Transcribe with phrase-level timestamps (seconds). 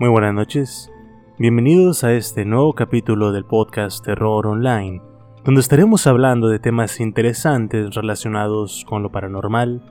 [0.00, 0.90] Muy buenas noches.
[1.38, 5.02] Bienvenidos a este nuevo capítulo del podcast Terror Online,
[5.44, 9.82] donde estaremos hablando de temas interesantes relacionados con lo paranormal,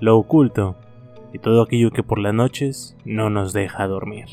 [0.00, 0.74] lo oculto
[1.32, 4.26] y todo aquello que por las noches no nos deja dormir.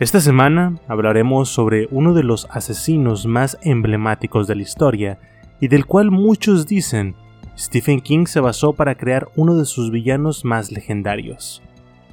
[0.00, 5.18] Esta semana hablaremos sobre uno de los asesinos más emblemáticos de la historia
[5.60, 7.16] y del cual muchos dicen
[7.58, 11.62] Stephen King se basó para crear uno de sus villanos más legendarios,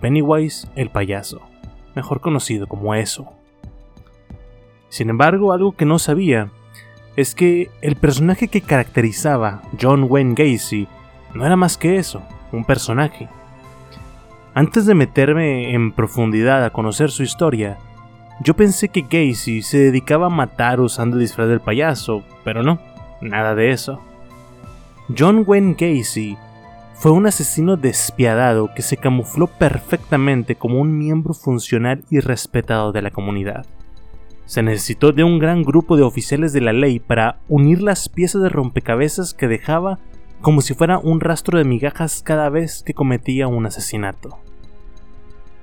[0.04, 1.40] Pennywise el payaso,
[1.96, 3.32] mejor conocido como eso.
[4.90, 6.52] Sin embargo, algo que no sabía
[7.16, 10.90] es que el personaje que caracterizaba John Wayne Gacy
[11.34, 12.22] no era más que eso,
[12.52, 13.30] un personaje.
[14.54, 17.78] Antes de meterme en profundidad a conocer su historia,
[18.42, 22.78] yo pensé que Gacy se dedicaba a matar usando el disfraz del payaso, pero no,
[23.22, 24.02] nada de eso.
[25.18, 26.38] John Wayne Gacy
[26.94, 33.02] fue un asesino despiadado que se camufló perfectamente como un miembro funcional y respetado de
[33.02, 33.66] la comunidad.
[34.46, 38.42] Se necesitó de un gran grupo de oficiales de la ley para unir las piezas
[38.42, 40.00] de rompecabezas que dejaba
[40.42, 44.40] como si fuera un rastro de migajas cada vez que cometía un asesinato.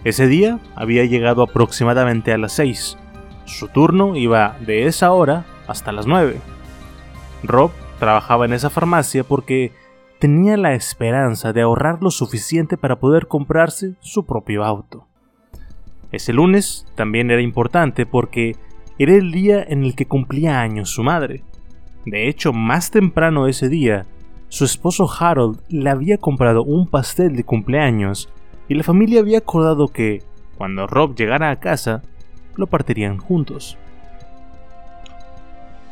[0.04, 2.96] Ese día había llegado aproximadamente a las 6.
[3.44, 6.40] Su turno iba de esa hora hasta las 9.
[7.42, 9.72] Rob trabajaba en esa farmacia porque
[10.18, 15.06] tenía la esperanza de ahorrar lo suficiente para poder comprarse su propio auto.
[16.10, 18.56] Ese lunes también era importante porque
[18.98, 21.44] era el día en el que cumplía años su madre.
[22.04, 24.06] De hecho, más temprano ese día,
[24.48, 28.32] su esposo Harold le había comprado un pastel de cumpleaños
[28.68, 30.22] y la familia había acordado que,
[30.56, 32.02] cuando Rob llegara a casa,
[32.56, 33.76] lo partirían juntos.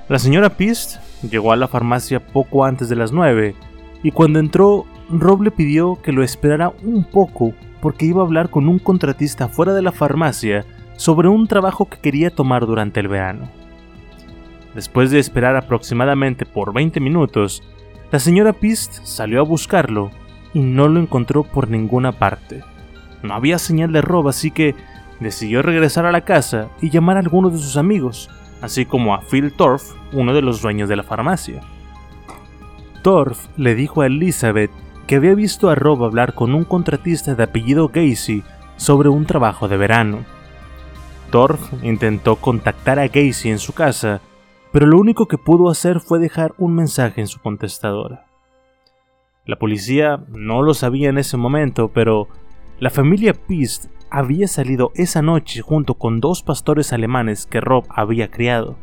[0.08, 3.54] La señora Pist llegó a la farmacia poco antes de las 9
[4.02, 8.50] y cuando entró, Rob le pidió que lo esperara un poco porque iba a hablar
[8.50, 10.64] con un contratista fuera de la farmacia
[10.96, 13.48] sobre un trabajo que quería tomar durante el verano.
[14.74, 17.62] Después de esperar aproximadamente por 20 minutos,
[18.10, 20.10] la señora Pist salió a buscarlo
[20.52, 22.62] y no lo encontró por ninguna parte.
[23.22, 24.74] No había señal de Rob, así que
[25.20, 29.20] decidió regresar a la casa y llamar a algunos de sus amigos, así como a
[29.20, 31.62] Phil Torf, uno de los dueños de la farmacia.
[33.06, 34.72] Torf le dijo a Elizabeth
[35.06, 38.42] que había visto a Rob hablar con un contratista de apellido Gacy
[38.74, 40.24] sobre un trabajo de verano.
[41.30, 44.20] Torf intentó contactar a Gacy en su casa,
[44.72, 48.26] pero lo único que pudo hacer fue dejar un mensaje en su contestadora.
[49.44, 52.26] La policía no lo sabía en ese momento, pero
[52.80, 58.32] la familia Pist había salido esa noche junto con dos pastores alemanes que Rob había
[58.32, 58.76] criado.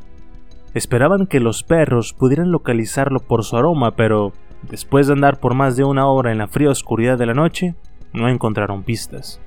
[0.74, 4.34] Esperaban que los perros pudieran localizarlo por su aroma, pero
[4.70, 7.76] después de andar por más de una hora en la fría oscuridad de la noche,
[8.12, 9.40] no encontraron pistas.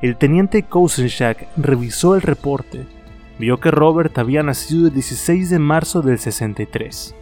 [0.00, 2.86] El teniente Kosenschak revisó el reporte.
[3.38, 7.14] Vio que Robert había nacido el 16 de marzo del 63.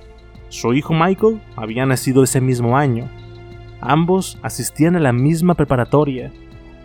[0.48, 3.08] Su hijo Michael había nacido ese mismo año.
[3.82, 6.32] Ambos asistían a la misma preparatoria.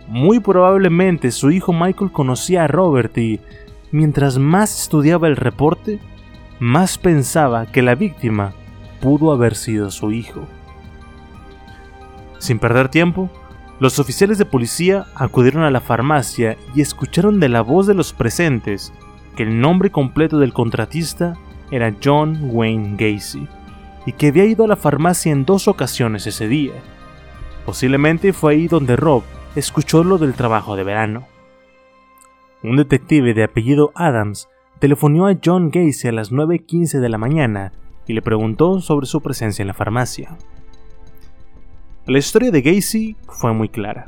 [0.06, 3.40] Muy probablemente su hijo Michael conocía a Robert y,
[3.92, 5.98] mientras más estudiaba el reporte,
[6.58, 8.52] más pensaba que la víctima
[9.00, 10.46] pudo haber sido su hijo.
[12.38, 13.30] Sin perder tiempo,
[13.78, 18.12] los oficiales de policía acudieron a la farmacia y escucharon de la voz de los
[18.12, 18.92] presentes
[19.36, 21.34] que el nombre completo del contratista
[21.70, 23.46] era John Wayne Gacy
[24.06, 26.72] y que había ido a la farmacia en dos ocasiones ese día.
[27.66, 29.24] Posiblemente fue ahí donde Rob
[29.56, 31.26] escuchó lo del trabajo de verano.
[32.62, 34.48] Un detective de apellido Adams
[34.78, 37.72] telefonó a John Gacy a las 9.15 de la mañana
[38.06, 40.36] y le preguntó sobre su presencia en la farmacia.
[42.06, 44.06] La historia de Gacy fue muy clara.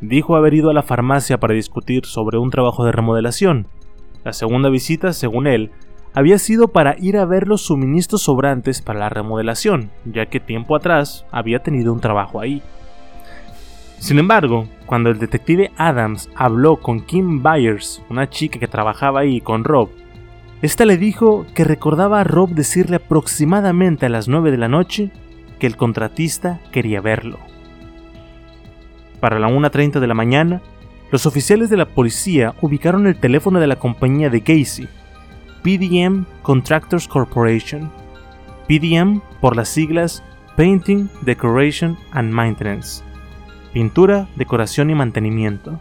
[0.00, 3.66] Dijo haber ido a la farmacia para discutir sobre un trabajo de remodelación.
[4.24, 5.70] La segunda visita, según él,
[6.12, 10.76] había sido para ir a ver los suministros sobrantes para la remodelación, ya que tiempo
[10.76, 12.62] atrás había tenido un trabajo ahí.
[13.98, 19.40] Sin embargo, cuando el detective Adams habló con Kim Byers, una chica que trabajaba ahí
[19.40, 19.90] con Rob,
[20.62, 25.10] esta le dijo que recordaba a Rob decirle aproximadamente a las 9 de la noche
[25.58, 27.38] que el contratista quería verlo.
[29.20, 30.62] Para la 1.30 de la mañana,
[31.10, 34.88] los oficiales de la policía ubicaron el teléfono de la compañía de Casey,
[35.62, 37.90] PDM Contractors Corporation,
[38.68, 40.22] PDM por las siglas
[40.56, 43.02] Painting, Decoration and Maintenance,
[43.74, 45.80] pintura, decoración y mantenimiento.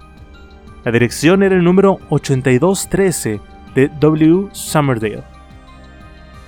[0.84, 3.40] La dirección era el número 8213
[3.76, 4.50] de W.
[4.52, 5.24] Summerdale.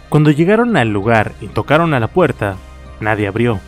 [0.10, 2.58] Cuando llegaron al lugar y tocaron a la puerta,
[3.00, 3.60] nadie abrió.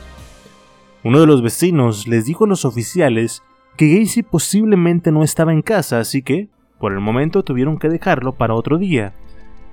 [1.03, 3.43] Uno de los vecinos les dijo a los oficiales
[3.77, 6.49] que Gacy posiblemente no estaba en casa, así que,
[6.79, 9.13] por el momento, tuvieron que dejarlo para otro día,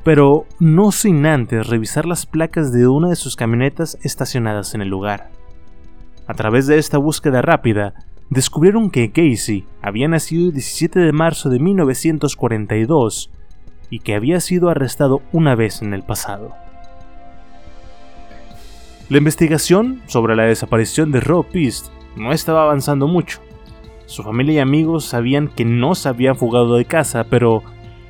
[0.05, 4.89] pero no sin antes revisar las placas de una de sus camionetas estacionadas en el
[4.89, 5.31] lugar.
[6.27, 7.95] A través de esta búsqueda rápida,
[8.31, 13.31] descubrieron que Casey había nacido el 17 de marzo de 1942
[13.91, 16.55] y que había sido arrestado una vez en el pasado.
[19.11, 23.41] La investigación sobre la desaparición de Rob Pist no estaba avanzando mucho.
[24.07, 27.63] Su familia y amigos sabían que no se había fugado de casa, pero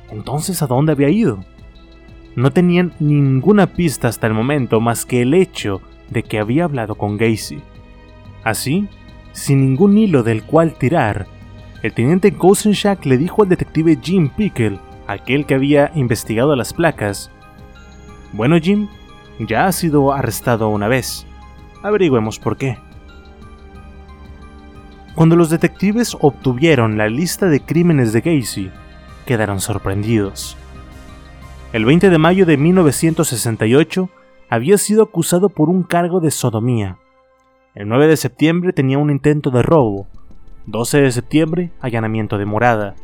[0.09, 1.43] entonces ¿a dónde había ido?
[2.37, 6.95] No tenían ninguna pista hasta el momento más que el hecho de que había hablado
[6.95, 7.61] con Gacy.
[8.45, 8.87] Así,
[9.33, 11.27] sin ningún hilo del cual tirar,
[11.81, 17.31] el teniente Kosenschak le dijo al detective Jim Pickle, aquel que había investigado las placas,
[18.31, 18.87] Bueno Jim,
[19.39, 21.25] ya ha sido arrestado una vez.
[21.83, 22.77] Averigüemos por qué.
[25.15, 28.71] Cuando los detectives obtuvieron la lista de crímenes de Gacy,
[29.25, 30.55] quedaron sorprendidos.
[31.73, 34.09] El 20 de mayo de 1968
[34.49, 36.99] había sido acusado por un cargo de sodomía,
[37.75, 40.07] el 9 de septiembre tenía un intento de robo.
[40.65, 42.95] 12 de septiembre, allanamiento de morada.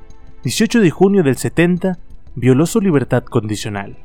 [0.44, 2.00] 18 de junio del 70,
[2.36, 3.98] violó su libertad condicional.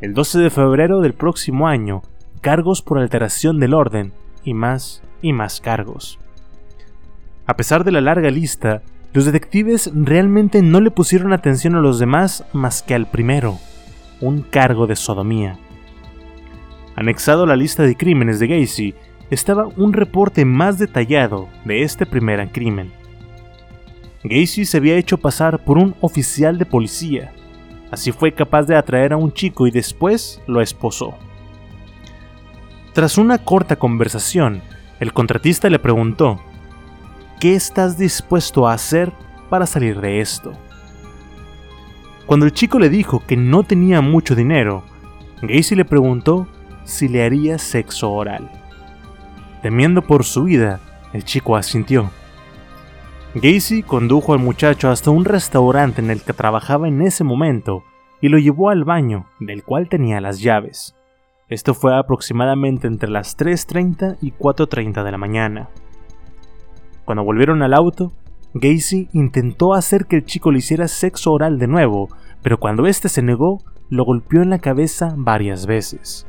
[0.00, 2.02] El 12 de febrero del próximo año,
[2.40, 4.12] cargos por alteración del orden
[4.44, 6.20] y más y más cargos.
[7.46, 11.98] A pesar de la larga lista, los detectives realmente no le pusieron atención a los
[11.98, 13.58] demás más que al primero.
[14.20, 15.58] un cargo de sodomía.
[16.96, 18.94] Anexado a la lista de crímenes de Gacy
[19.30, 22.92] estaba un reporte más detallado de este primer crimen.
[24.24, 27.32] Gacy se había hecho pasar por un oficial de policía,
[27.90, 31.14] así fue capaz de atraer a un chico y después lo esposó.
[32.92, 34.60] Tras una corta conversación,
[34.98, 36.40] el contratista le preguntó,
[37.38, 39.12] ¿qué estás dispuesto a hacer
[39.48, 40.52] para salir de esto?
[42.26, 44.82] Cuando el chico le dijo que no tenía mucho dinero,
[45.42, 46.48] Gacy le preguntó
[46.84, 48.50] si le haría sexo oral.
[49.62, 50.80] Temiendo por su vida,
[51.12, 52.10] el chico asintió.
[53.34, 57.84] Gacy condujo al muchacho hasta un restaurante en el que trabajaba en ese momento
[58.20, 60.96] y lo llevó al baño, del cual tenía las llaves.
[61.48, 65.68] Esto fue aproximadamente entre las 3.30 y 4.30 de la mañana.
[67.04, 68.12] Cuando volvieron al auto,
[68.54, 72.08] Gacy intentó hacer que el chico le hiciera sexo oral de nuevo,
[72.42, 76.26] pero cuando éste se negó, lo golpeó en la cabeza varias veces.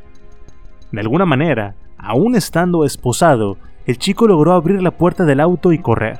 [0.92, 5.78] De alguna manera, aún estando esposado, el chico logró abrir la puerta del auto y
[5.78, 6.18] correr.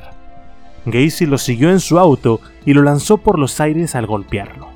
[0.87, 4.69] Gacy lo siguió en su auto y lo lanzó por los aires al golpearlo.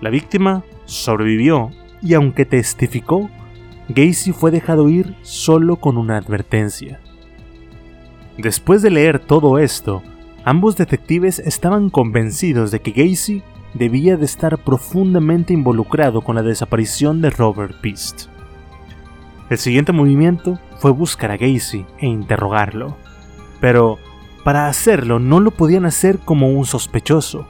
[0.00, 1.70] La víctima sobrevivió
[2.02, 3.30] y aunque testificó,
[3.88, 7.00] Gacy fue dejado ir solo con una advertencia.
[8.38, 10.02] Después de leer todo esto,
[10.44, 13.42] ambos detectives estaban convencidos de que Gacy
[13.74, 18.29] debía de estar profundamente involucrado con la desaparición de Robert Pist.
[19.50, 22.96] El siguiente movimiento fue buscar a Gacy e interrogarlo,
[23.60, 23.98] pero
[24.44, 27.48] para hacerlo no lo podían hacer como un sospechoso.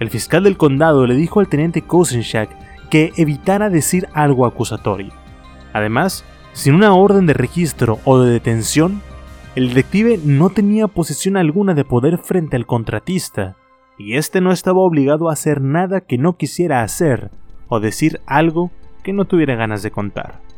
[0.00, 2.50] El fiscal del condado le dijo al teniente Kosenchak
[2.90, 5.12] que evitara decir algo acusatorio.
[5.72, 6.24] Además,
[6.54, 9.00] sin una orden de registro o de detención,
[9.54, 13.54] el detective no tenía posición alguna de poder frente al contratista,
[13.96, 17.30] y este no estaba obligado a hacer nada que no quisiera hacer
[17.68, 18.72] o decir algo
[19.04, 20.51] que no tuviera ganas de contar.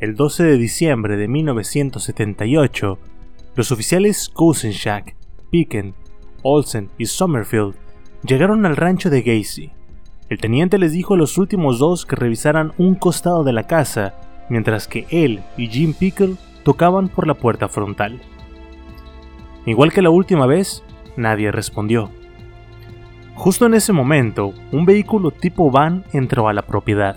[0.00, 2.98] El 12 de diciembre de 1978,
[3.56, 5.16] los oficiales Kosenchak,
[5.50, 5.92] Picken,
[6.42, 7.74] Olsen y Summerfield
[8.22, 9.72] llegaron al rancho de Gacy.
[10.28, 14.14] El teniente les dijo a los últimos dos que revisaran un costado de la casa,
[14.48, 18.20] mientras que él y Jim Pickle tocaban por la puerta frontal.
[19.66, 20.84] Igual que la última vez,
[21.16, 22.08] nadie respondió.
[23.34, 27.16] Justo en ese momento, un vehículo tipo van entró a la propiedad.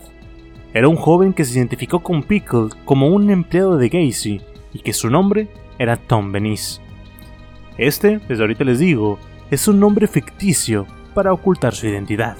[0.74, 4.42] Era un joven que se identificó con Pickle como un empleado de Gacy
[4.74, 6.82] y que su nombre era Tom Benice.
[7.78, 12.38] Este, desde ahorita les digo, es un nombre ficticio para ocultar su identidad.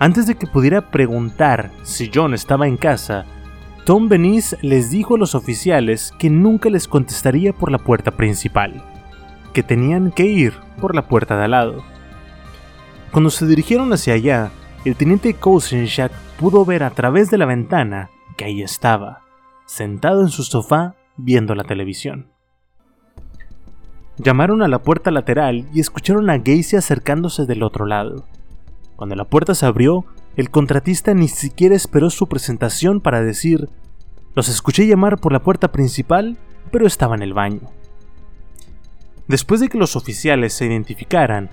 [0.00, 3.24] Antes de que pudiera preguntar si John estaba en casa,
[3.84, 8.82] Tom Benice les dijo a los oficiales que nunca les contestaría por la puerta principal,
[9.52, 11.84] que tenían que ir por la puerta de al lado.
[13.12, 14.50] Cuando se dirigieron hacia allá,
[14.84, 19.22] el teniente Kosenchak pudo ver a través de la ventana que ahí estaba,
[19.66, 22.30] sentado en su sofá viendo la televisión.
[24.18, 28.26] Llamaron a la puerta lateral y escucharon a Gacy acercándose del otro lado.
[28.96, 30.04] Cuando la puerta se abrió,
[30.36, 33.68] el contratista ni siquiera esperó su presentación para decir,
[34.34, 36.36] los escuché llamar por la puerta principal,
[36.70, 37.60] pero estaba en el baño.
[39.26, 41.50] Después de que los oficiales se identificaran,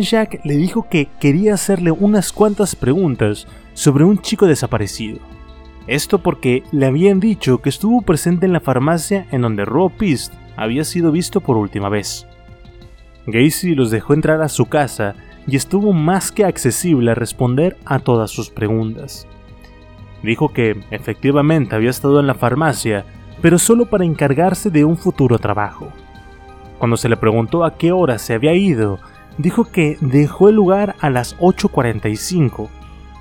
[0.00, 5.18] Jack le dijo que quería hacerle unas cuantas preguntas sobre un chico desaparecido.
[5.86, 10.34] Esto porque le habían dicho que estuvo presente en la farmacia en donde Rob Pist
[10.56, 12.26] había sido visto por última vez.
[13.26, 15.14] Gacy los dejó entrar a su casa
[15.46, 19.26] y estuvo más que accesible a responder a todas sus preguntas.
[20.22, 23.04] Dijo que efectivamente había estado en la farmacia,
[23.40, 25.88] pero solo para encargarse de un futuro trabajo.
[26.78, 28.98] Cuando se le preguntó a qué hora se había ido,
[29.38, 32.68] dijo que dejó el lugar a las 8.45,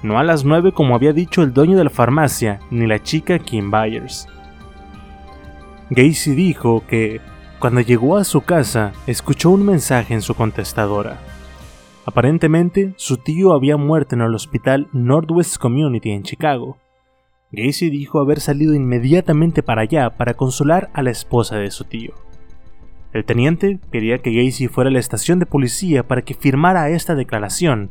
[0.04, 3.40] no a las 9 como había dicho el dueño de la farmacia ni la chica
[3.40, 4.28] Kim Byers.
[5.90, 7.22] Gacy dijo que
[7.60, 11.18] cuando llegó a su casa escuchó un mensaje en su contestadora.
[12.06, 16.78] Aparentemente, su tío había muerto en el hospital Northwest Community en Chicago.
[17.52, 22.14] Gacy dijo haber salido inmediatamente para allá para consolar a la esposa de su tío.
[23.14, 27.16] El teniente quería que Gacy fuera a la estación de policía para que firmara esta
[27.16, 27.90] declaración,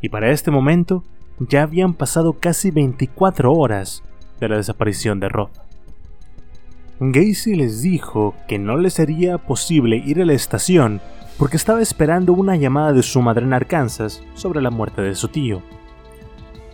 [0.00, 1.04] y para este momento
[1.38, 4.02] ya habían pasado casi 24 horas
[4.40, 5.50] de la desaparición de Rob.
[7.00, 11.00] Gacy les dijo que no le sería posible ir a la estación
[11.36, 15.28] porque estaba esperando una llamada de su madre en Arkansas sobre la muerte de su
[15.28, 15.62] tío.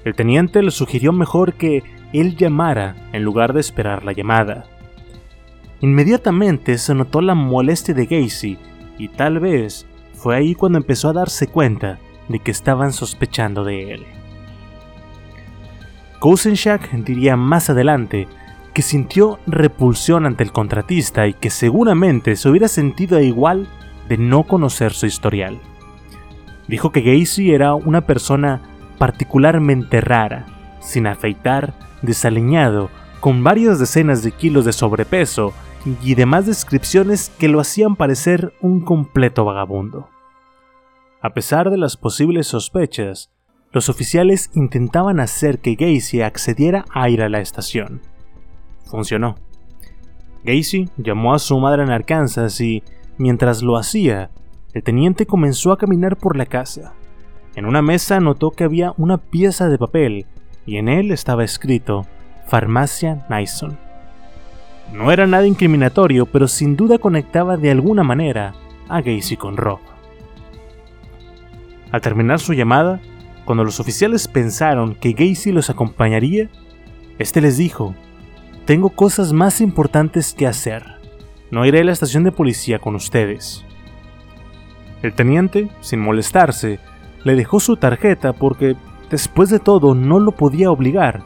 [0.04, 4.66] El teniente le sugirió mejor que él llamara en lugar de esperar la llamada.
[5.80, 8.58] Inmediatamente se notó la molestia de Gacy
[8.99, 13.92] y tal vez fue ahí cuando empezó a darse cuenta de que estaban sospechando de
[13.92, 14.06] él.
[16.18, 18.26] Kosenchak diría más adelante
[18.75, 23.68] que sintió repulsión ante el contratista y que seguramente se hubiera sentido igual
[24.08, 25.61] de no conocer su historial.
[26.66, 28.62] Dijo que Gacy era una persona
[28.99, 30.47] particularmente rara,
[30.80, 35.52] sin afeitar, desaliñado, con varias decenas de kilos de sobrepeso
[35.85, 40.08] y demás descripciones que lo hacían parecer un completo vagabundo.
[41.20, 43.30] A pesar de las posibles sospechas,
[43.73, 48.00] los oficiales intentaban hacer que Gacy accediera a ir a la estación.
[48.85, 49.37] Funcionó.
[50.44, 52.82] Gacy llamó a su madre en Arkansas y,
[53.18, 54.30] mientras lo hacía,
[54.73, 56.94] el teniente comenzó a caminar por la casa.
[57.56, 60.26] En una mesa notó que había una pieza de papel
[60.64, 62.06] y en él estaba escrito
[62.47, 63.88] Farmacia Nyson.
[64.92, 68.54] No era nada incriminatorio, pero sin duda conectaba de alguna manera
[68.88, 69.80] a Gacy con Rob.
[71.92, 73.00] Al terminar su llamada,
[73.45, 76.49] cuando los oficiales pensaron que Gacy los acompañaría,
[77.18, 77.95] este les dijo:
[78.64, 80.85] Tengo cosas más importantes que hacer.
[81.50, 83.64] No iré a la estación de policía con ustedes.
[85.02, 86.78] El teniente, sin molestarse,
[87.25, 88.76] le dejó su tarjeta porque,
[89.11, 91.23] después de todo, no lo podía obligar,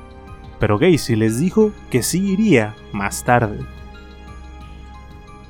[0.62, 3.59] pero Gacy les dijo que sí iría más tarde.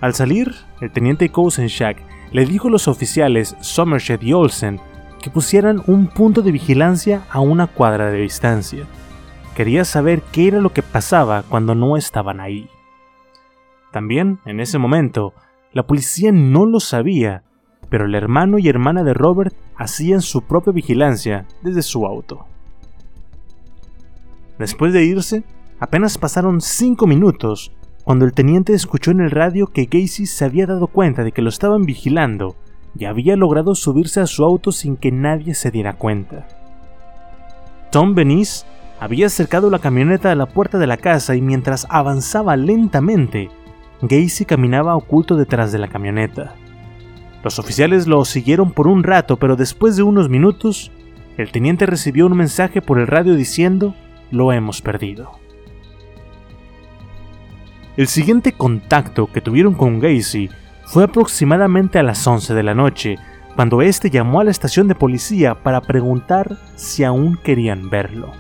[0.01, 1.99] Al salir, el teniente Kosenchak
[2.31, 4.81] le dijo a los oficiales Somerset y Olsen
[5.21, 8.87] que pusieran un punto de vigilancia a una cuadra de distancia.
[9.55, 12.71] Quería saber qué era lo que pasaba cuando no estaban ahí.
[13.91, 15.35] También, en ese momento,
[15.75, 17.43] la policía no lo sabía,
[17.91, 22.47] pero el hermano y hermana de Robert hacían su propia vigilancia desde su auto.
[24.63, 25.43] Después de irse,
[25.81, 27.73] apenas pasaron cinco minutos
[28.05, 31.43] cuando el teniente escuchó en el radio que Gacy se había dado cuenta de que
[31.43, 32.55] lo estaban vigilando
[32.97, 36.47] y había logrado subirse a su auto sin que nadie se diera cuenta.
[37.91, 38.65] Tom Benice
[39.01, 43.51] había acercado la camioneta a la puerta de la casa y mientras avanzaba lentamente,
[44.03, 46.55] Gacy caminaba oculto detrás de la camioneta.
[47.43, 50.93] Los oficiales lo siguieron por un rato, pero después de unos minutos,
[51.37, 53.97] el teniente recibió un mensaje por el radio diciendo,
[54.33, 55.31] lo hemos perdido.
[57.97, 60.51] El siguiente contacto que tuvieron con Gacy
[60.87, 63.19] fue aproximadamente a las 11 de la noche,
[63.55, 68.33] cuando este llamó a la estación de policía para preguntar si aún querían verlo.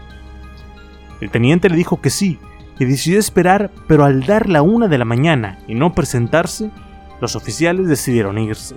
[1.21, 2.39] El teniente le dijo que sí,
[2.79, 6.71] y decidió esperar, pero al dar la una de la mañana y no presentarse,
[7.21, 8.75] los oficiales decidieron irse.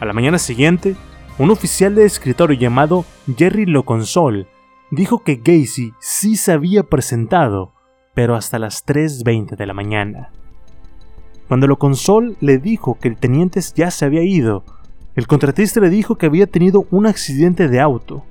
[0.00, 0.96] A la mañana siguiente,
[1.38, 3.04] un oficial de escritorio llamado
[3.36, 4.48] Jerry Loconsol
[4.94, 7.72] dijo que Gacy sí se había presentado,
[8.14, 10.30] pero hasta las 3.20 de la mañana.
[11.48, 14.64] Cuando lo consol le dijo que el teniente ya se había ido,
[15.14, 18.24] el contratista le dijo que había tenido un accidente de auto.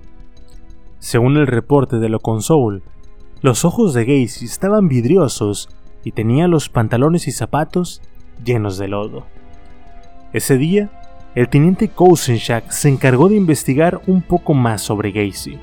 [0.99, 2.83] Según el reporte de lo consol,
[3.41, 5.69] los ojos de Gacy estaban vidriosos
[6.03, 8.01] y tenía los pantalones y zapatos
[8.43, 9.25] llenos de lodo.
[10.33, 10.89] Ese día,
[11.35, 15.59] el teniente Kosenchak se encargó de investigar un poco más sobre Gacy,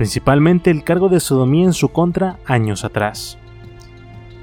[0.00, 3.36] principalmente el cargo de sodomía en su contra años atrás.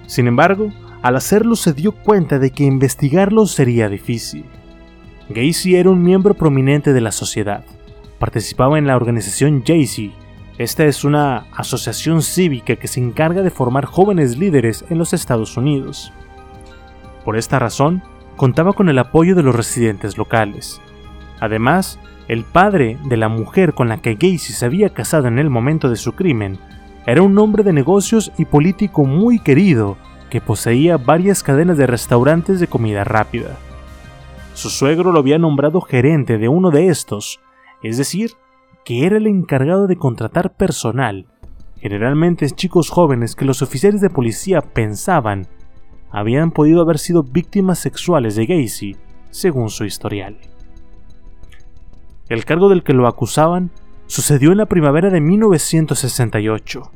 [0.06, 4.46] Sin embargo, al hacerlo se dio cuenta de que investigarlo sería difícil.
[5.30, 7.63] Gacy era un miembro prominente de la sociedad.
[8.20, 10.13] Participaba en la organización Jaycee.
[10.60, 15.58] Esta es una asociación cívica que se encarga de formar jóvenes líderes en los Estados
[15.58, 16.13] Unidos.
[17.26, 18.04] Por esta razón,
[18.36, 20.80] contaba con el apoyo de los residentes locales.
[21.39, 25.50] Además, el padre de la mujer con la que Gacy se había casado en el
[25.50, 26.60] momento de su crimen
[27.06, 29.98] era un hombre de negocios y político muy querido
[30.30, 33.56] que poseía varias cadenas de restaurantes de comida rápida.
[34.54, 37.40] Su suegro lo había nombrado gerente de uno de estos,
[37.82, 38.32] es decir,
[38.84, 41.28] que era el encargado de contratar personal,
[41.80, 45.48] generalmente chicos jóvenes que los oficiales de policía pensaban
[46.12, 48.98] habían podido haber sido víctimas sexuales de Gacy,
[49.30, 50.38] según su historial.
[52.30, 53.72] El cargo del que lo acusaban
[54.06, 56.92] sucedió en la primavera de 1968.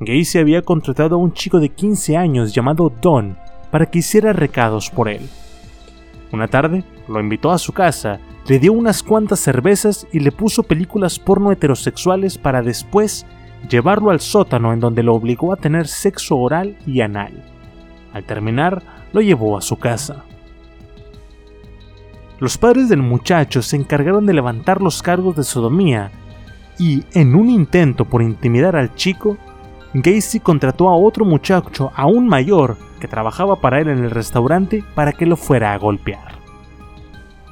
[0.00, 3.36] Gacy había contratado a un chico de 15 años llamado Don
[3.70, 5.28] para que hiciera recados por él.
[6.32, 10.62] Una tarde lo invitó a su casa, le dio unas cuantas cervezas y le puso
[10.62, 13.26] películas porno heterosexuales para después
[13.68, 17.32] llevarlo al sótano en donde lo obligó a tener sexo oral y anal.
[18.12, 20.24] Al terminar, lo llevó a su casa.
[22.40, 26.10] Los padres del muchacho se encargaron de levantar los cargos de sodomía
[26.78, 29.36] y, en un intento por intimidar al chico,
[29.94, 35.12] Gacy contrató a otro muchacho aún mayor que trabajaba para él en el restaurante para
[35.12, 36.34] que lo fuera a golpear.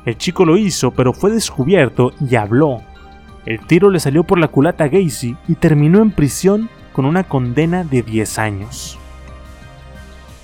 [0.05, 2.83] El chico lo hizo, pero fue descubierto y habló.
[3.47, 7.23] El tiro le salió por la culata a Gacy y terminó en prisión con una
[7.23, 8.99] condena de 10 años.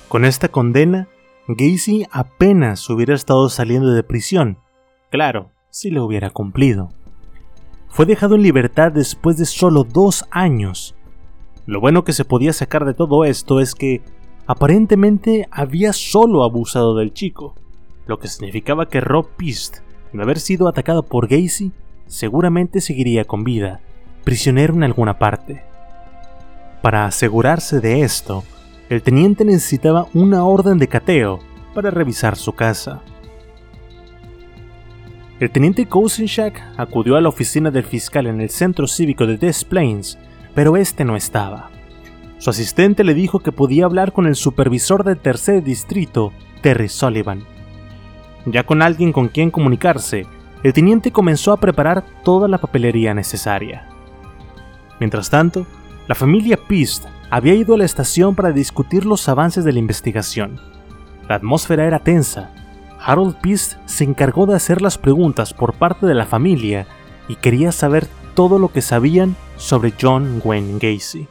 [0.08, 1.08] Con esta condena,
[1.48, 4.58] Gacy apenas hubiera estado saliendo de prisión.
[5.10, 6.90] Claro, si lo hubiera cumplido.
[7.88, 10.94] Fue dejado en libertad después de solo dos años.
[11.64, 14.02] Lo bueno que se podía sacar de todo esto es que
[14.46, 17.54] aparentemente había solo abusado del chico,
[18.06, 19.78] lo que significaba que Rob Pist,
[20.12, 21.72] de haber sido atacado por Gacy,
[22.06, 23.80] seguramente seguiría con vida,
[24.22, 25.62] prisionero en alguna parte.
[26.82, 28.44] Para asegurarse de esto,
[28.88, 31.40] el teniente necesitaba una orden de cateo
[31.74, 33.02] para revisar su casa.
[35.40, 39.64] El teniente Kosenchak acudió a la oficina del fiscal en el centro cívico de Des
[39.64, 40.18] Plains,
[40.54, 41.70] pero este no estaba.
[42.38, 47.44] Su asistente le dijo que podía hablar con el supervisor del tercer distrito, Terry Sullivan.
[48.46, 50.26] Ya con alguien con quien comunicarse,
[50.62, 53.86] el teniente comenzó a preparar toda la papelería necesaria.
[54.98, 55.66] Mientras tanto,
[56.08, 60.60] la familia Pist había ido a la estación para discutir los avances de la investigación.
[61.28, 62.52] La atmósfera era tensa.
[63.00, 66.86] Harold Pist se encargó de hacer las preguntas por parte de la familia
[67.28, 71.28] y quería saber todo lo que sabían sobre John Wayne Gacy.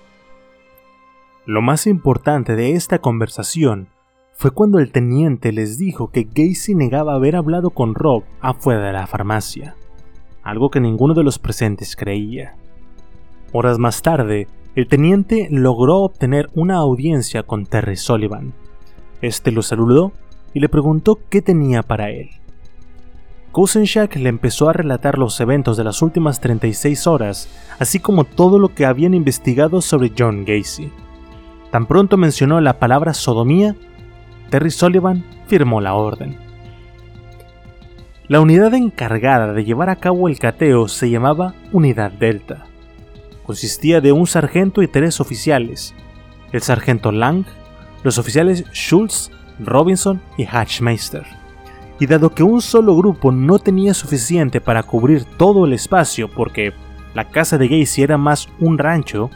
[1.46, 3.88] Lo más importante de esta conversación
[4.34, 8.94] fue cuando el teniente les dijo que Gacy negaba haber hablado con Rob afuera de
[8.94, 9.76] la farmacia,
[10.44, 12.56] algo que ninguno de los presentes creía.
[13.52, 18.54] Horas más tarde, el teniente logró obtener una audiencia con Terry Sullivan.
[19.24, 20.12] Este lo saludó
[20.54, 22.30] y le preguntó qué tenía para él.
[23.52, 28.60] Kosenchak le empezó a relatar los eventos de las últimas 36 horas, así como todo
[28.60, 30.92] lo que habían investigado sobre John Gacy.
[31.72, 33.76] Tan pronto mencionó la palabra sodomía,
[34.52, 36.38] Terry Sullivan firmó la orden.
[38.28, 42.68] La unidad encargada de llevar a cabo el cateo se llamaba Unidad Delta.
[43.48, 45.96] Consistía de un sargento y tres oficiales,
[46.52, 47.46] el sargento Lang,
[48.04, 51.26] los oficiales Schultz, Robinson y Hatchmeister.
[51.98, 56.74] Y dado que un solo grupo no tenía suficiente para cubrir todo el espacio porque
[57.16, 59.32] la casa de Gacy era más un rancho,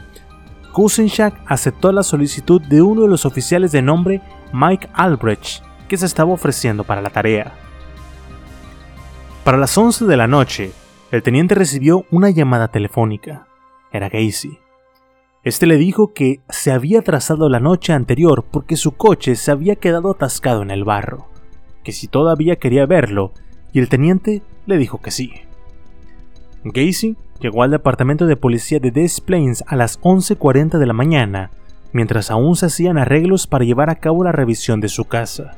[0.72, 4.20] Kusenchak aceptó la solicitud de uno de los oficiales de nombre
[4.52, 7.54] Mike Albrecht, que se estaba ofreciendo para la tarea.
[9.42, 10.72] Para las 11 de la noche,
[11.10, 13.46] el teniente recibió una llamada telefónica.
[13.92, 14.58] Era Gacy.
[15.44, 19.76] Este le dijo que se había atrasado la noche anterior porque su coche se había
[19.76, 21.26] quedado atascado en el barro,
[21.82, 23.32] que si todavía quería verlo,
[23.72, 25.32] y el teniente le dijo que sí.
[26.64, 31.50] Gacy llegó al departamento de policía de Des Plains a las 11.40 de la mañana,
[31.92, 35.56] mientras aún se hacían arreglos para llevar a cabo la revisión de su casa.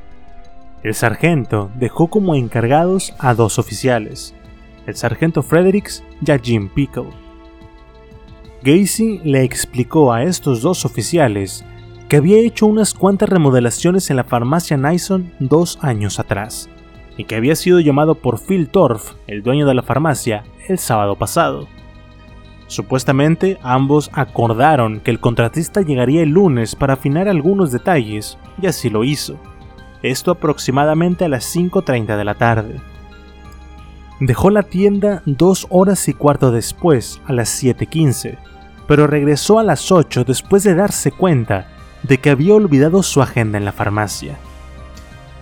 [0.83, 4.35] El sargento dejó como encargados a dos oficiales,
[4.87, 7.24] el sargento Fredericks y a Jim Pickle.
[8.65, 11.67] Gacy le explicó a estos dos oficiales
[12.09, 16.71] que había hecho unas cuantas remodelaciones en la farmacia Nyson dos años atrás,
[17.19, 21.15] y que había sido llamado por Phil Torf, el dueño de la farmacia, el sábado
[21.17, 21.69] pasado.
[22.67, 28.89] Supuestamente ambos acordaron que el contratista llegaría el lunes para afinar algunos detalles, y así
[28.89, 29.37] lo hizo.
[30.03, 32.81] Esto aproximadamente a las 5.30 de la tarde.
[34.21, 38.39] Dejó la tienda dos horas y cuarto después, a las 7.15,
[38.87, 41.69] pero regresó a las 8 después de darse cuenta
[42.03, 44.37] de que había olvidado su agenda en la farmacia.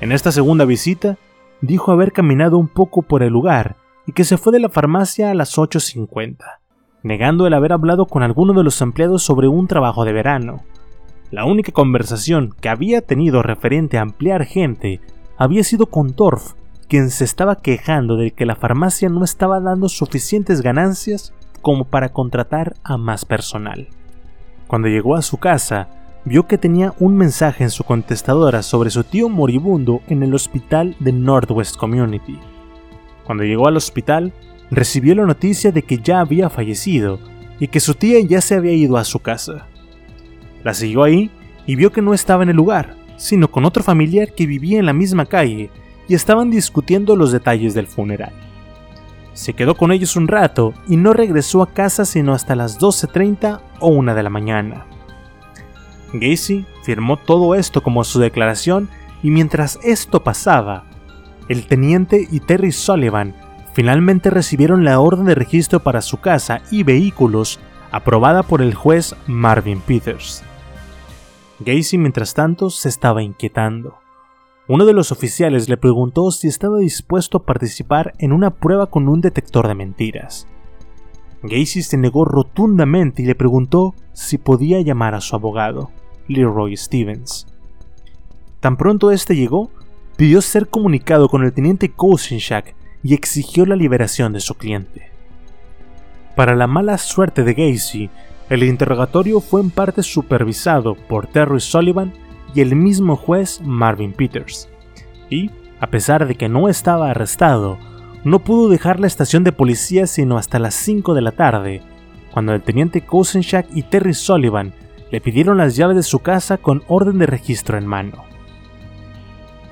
[0.00, 1.18] En esta segunda visita,
[1.61, 3.76] dijo haber caminado un poco por el lugar
[4.07, 6.37] y que se fue de la farmacia a las 8.50,
[7.02, 10.62] negando el haber hablado con alguno de los empleados sobre un trabajo de verano.
[11.31, 15.00] La única conversación que había tenido referente a ampliar gente
[15.38, 16.52] había sido con Torf,
[16.88, 22.11] quien se estaba quejando de que la farmacia no estaba dando suficientes ganancias como para
[22.11, 23.88] contratar a más personal.
[24.66, 25.88] Cuando llegó a su casa,
[26.25, 30.96] vio que tenía un mensaje en su contestadora sobre su tío moribundo en el hospital
[31.01, 32.38] de Northwest Community.
[33.25, 34.33] Cuando llegó al hospital,
[34.70, 37.18] recibió la noticia de que ya había fallecido
[37.59, 39.66] y que su tía ya se había ido a su casa.
[40.64, 41.31] La siguió ahí
[41.66, 44.87] y vio que no estaba en el lugar, sino con otro familiar que vivía en
[44.87, 45.70] la misma calle
[46.09, 48.33] y estaban discutiendo los detalles del funeral.
[49.35, 53.61] Se quedó con ellos un rato y no regresó a casa sino hasta las 12.30
[53.81, 54.87] o 1 de la mañana.
[56.12, 58.88] Gacy firmó todo esto como su declaración
[59.23, 60.85] y mientras esto pasaba,
[61.49, 63.35] el teniente y Terry Sullivan
[63.73, 69.14] finalmente recibieron la orden de registro para su casa y vehículos aprobada por el juez
[69.27, 70.42] Marvin Peters.
[71.61, 74.02] Gacy mientras tanto se estaba inquietando.
[74.68, 79.09] Uno de los oficiales le preguntó si estaba dispuesto a participar en una prueba con
[79.09, 80.46] un detector de mentiras.
[81.42, 85.90] Gacy se negó rotundamente y le preguntó si podía llamar a su abogado,
[86.29, 87.48] Leroy Stevens.
[88.61, 89.70] Tan pronto este llegó,
[90.16, 95.11] pidió ser comunicado con el teniente Kosinchak y exigió la liberación de su cliente.
[96.37, 98.11] Para la mala suerte de Gacy,
[98.48, 102.12] el interrogatorio fue en parte supervisado por Terry Sullivan
[102.55, 104.69] y el mismo juez Marvin Peters,
[105.31, 107.79] y, a pesar de que no estaba arrestado,
[108.25, 111.83] no pudo dejar la estación de policía sino hasta las 5 de la tarde,
[112.33, 114.73] cuando el teniente Kosenchak y Terry Sullivan
[115.11, 118.25] le pidieron las llaves de su casa con orden de registro en mano.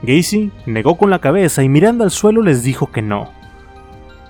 [0.02, 3.30] Gacy negó con la cabeza y mirando al suelo les dijo que no.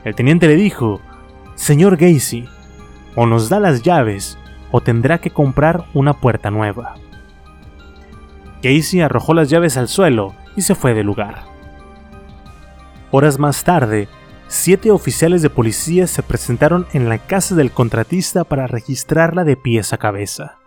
[0.05, 1.01] El teniente le dijo,
[1.55, 2.49] Señor Gacy,
[3.17, 4.39] o nos da las llaves
[4.71, 6.95] o tendrá que comprar una puerta nueva.
[8.63, 11.45] Gacy arrojó las llaves al suelo y se fue del lugar.
[13.11, 14.09] Horas más tarde,
[14.49, 19.93] siete oficiales de policía se presentaron en la casa del contratista para registrarla de pies
[19.93, 20.59] a cabeza.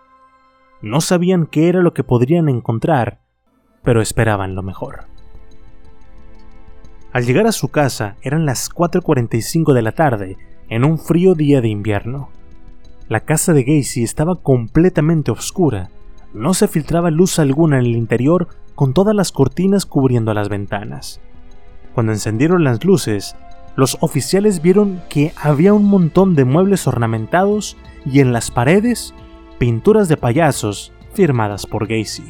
[0.82, 3.19] No sabían qué era lo que podrían encontrar,
[3.84, 5.06] pero esperaban lo mejor.
[7.13, 11.62] Al llegar a su casa eran las 4.45 de la tarde, en un frío día
[11.62, 12.29] de invierno.
[13.08, 15.89] La casa de Gacy estaba completamente oscura,
[16.34, 21.22] no se filtraba luz alguna en el interior con todas las cortinas cubriendo las ventanas.
[21.93, 23.36] Cuando encendieron las luces,
[23.76, 29.13] los oficiales vieron que había un montón de muebles ornamentados y en las paredes
[29.60, 32.24] pinturas de payasos firmadas por Gacy.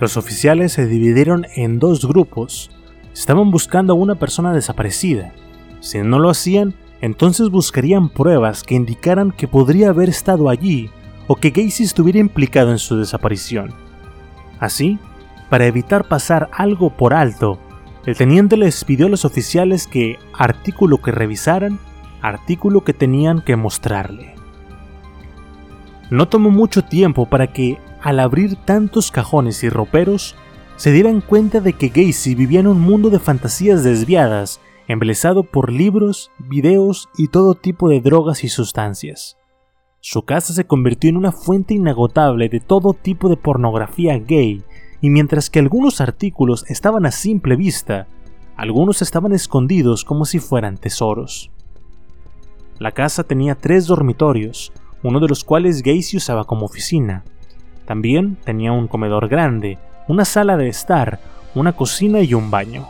[0.00, 2.70] Los oficiales se dividieron en dos grupos.
[3.14, 5.32] Estaban buscando a una persona desaparecida.
[5.80, 10.90] Si no lo hacían, entonces buscarían pruebas que indicaran que podría haber estado allí
[11.32, 13.72] o que Gacy estuviera implicado en su desaparición.
[14.60, 14.98] Así,
[15.48, 17.58] para evitar pasar algo por alto,
[18.04, 21.78] el teniente les pidió a los oficiales que artículo que revisaran,
[22.20, 24.34] artículo que tenían que mostrarle.
[26.10, 30.36] No tomó mucho tiempo para que, al abrir tantos cajones y roperos,
[30.76, 35.72] se dieran cuenta de que Gacy vivía en un mundo de fantasías desviadas, embelesado por
[35.72, 39.38] libros, videos y todo tipo de drogas y sustancias.
[40.04, 44.64] Su casa se convirtió en una fuente inagotable de todo tipo de pornografía gay,
[45.00, 48.08] y mientras que algunos artículos estaban a simple vista,
[48.56, 51.52] algunos estaban escondidos como si fueran tesoros.
[52.80, 54.72] La casa tenía tres dormitorios,
[55.04, 57.22] uno de los cuales Gacy usaba como oficina.
[57.86, 61.20] También tenía un comedor grande, una sala de estar,
[61.54, 62.88] una cocina y un baño.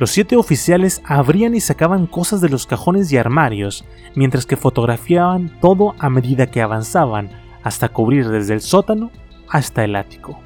[0.00, 3.84] Los siete oficiales abrían y sacaban cosas de los cajones y armarios,
[4.14, 7.28] mientras que fotografiaban todo a medida que avanzaban,
[7.62, 9.10] hasta cubrir desde el sótano
[9.46, 10.40] hasta el ático.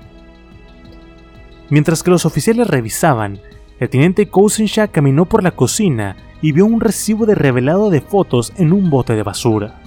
[1.71, 3.39] Mientras que los oficiales revisaban,
[3.79, 8.53] el teniente Kousenshaw caminó por la cocina y vio un recibo de revelado de fotos
[8.57, 9.81] en un bote de basura.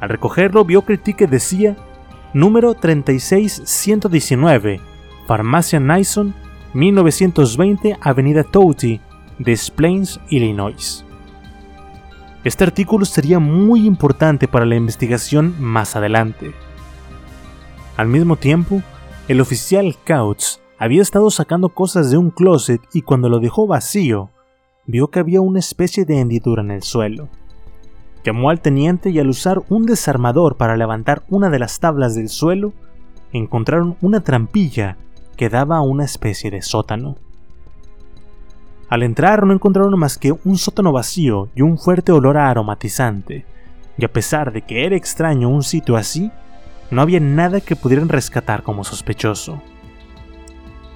[0.00, 1.76] Al recogerlo vio que el ticket decía
[2.32, 4.80] número 36119,
[5.26, 6.34] Farmacia Nyson
[6.72, 9.00] 1920 Avenida Touty,
[9.38, 11.04] Des Plains, Illinois.
[12.44, 16.52] Este artículo sería muy importante para la investigación más adelante.
[17.96, 18.82] Al mismo tiempo,
[19.26, 24.30] el oficial Couch había estado sacando cosas de un closet y cuando lo dejó vacío,
[24.86, 27.28] vio que había una especie de hendidura en el suelo.
[28.24, 32.28] Llamó al teniente y al usar un desarmador para levantar una de las tablas del
[32.28, 32.72] suelo,
[33.32, 34.96] encontraron una trampilla
[35.40, 37.16] quedaba una especie de sótano.
[38.90, 43.46] Al entrar no encontraron más que un sótano vacío y un fuerte olor a aromatizante,
[43.96, 46.30] y a pesar de que era extraño un sitio así,
[46.90, 49.62] no había nada que pudieran rescatar como sospechoso.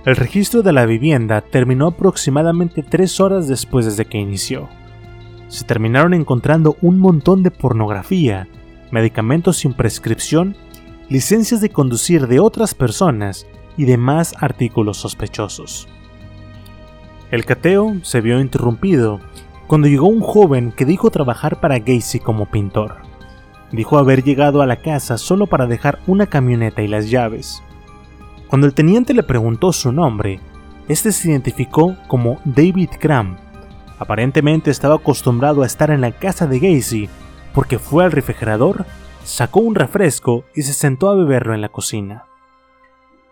[0.05, 4.69] El registro de la vivienda terminó aproximadamente tres horas después desde que inició.
[5.49, 8.47] Se terminaron encontrando un montón de pornografía,
[8.91, 10.55] medicamentos sin prescripción,
[11.09, 15.89] licencias de conducir de otras personas y demás artículos sospechosos.
[17.31, 19.21] El cateo se vio interrumpido
[19.67, 22.97] cuando llegó un joven que dijo trabajar para Gacy como pintor.
[23.73, 27.63] Dijo haber llegado a la casa solo para dejar una camioneta y las llaves.
[28.47, 30.39] Cuando el teniente le preguntó su nombre,
[30.87, 33.37] este se identificó como David Cram.
[33.99, 37.09] Aparentemente estaba acostumbrado a estar en la casa de Gacy
[37.55, 38.85] porque fue al refrigerador,
[39.25, 42.27] sacó un refresco y se sentó a beberlo en la cocina.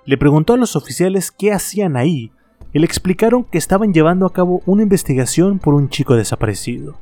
[0.05, 2.33] Le preguntó a los oficiales qué hacían ahí
[2.73, 6.99] y le explicaron que estaban llevando a cabo una investigación por un chico desaparecido.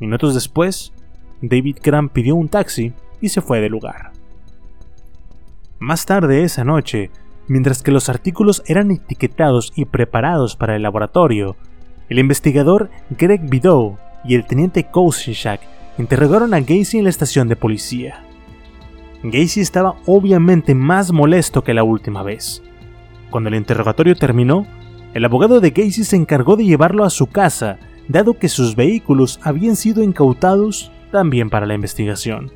[0.00, 0.92] Minutos después,
[1.40, 4.12] David Graham pidió un taxi y se fue del lugar.
[5.78, 7.10] Más tarde esa noche,
[7.48, 11.56] mientras que los artículos eran etiquetados y preparados para el laboratorio,
[12.08, 15.60] el investigador Greg Bidow y el teniente Kosinchak
[15.98, 18.24] interrogaron a Gacy en la estación de policía.
[19.22, 22.62] Gacy estaba obviamente más molesto que la última vez.
[23.30, 24.66] Cuando el interrogatorio terminó,
[25.14, 29.38] el abogado de Gacy se encargó de llevarlo a su casa, dado que sus vehículos
[29.42, 32.50] habían sido incautados también para la investigación.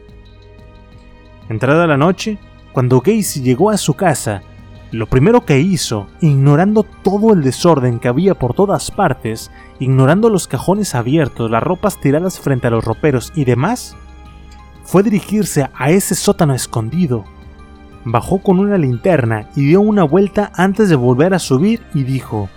[1.49, 2.39] Entrada la noche,
[2.73, 4.43] cuando Gacy llegó a su casa,
[4.91, 10.49] lo primero que hizo, ignorando todo el desorden que había por todas partes, ignorando los
[10.49, 13.97] cajones abiertos, las ropas tiradas frente a los roperos y demás,
[14.87, 17.25] fue dirigirse a ese sótano escondido.
[18.05, 22.49] Bajó con una linterna y dio una vuelta antes de volver a subir y dijo,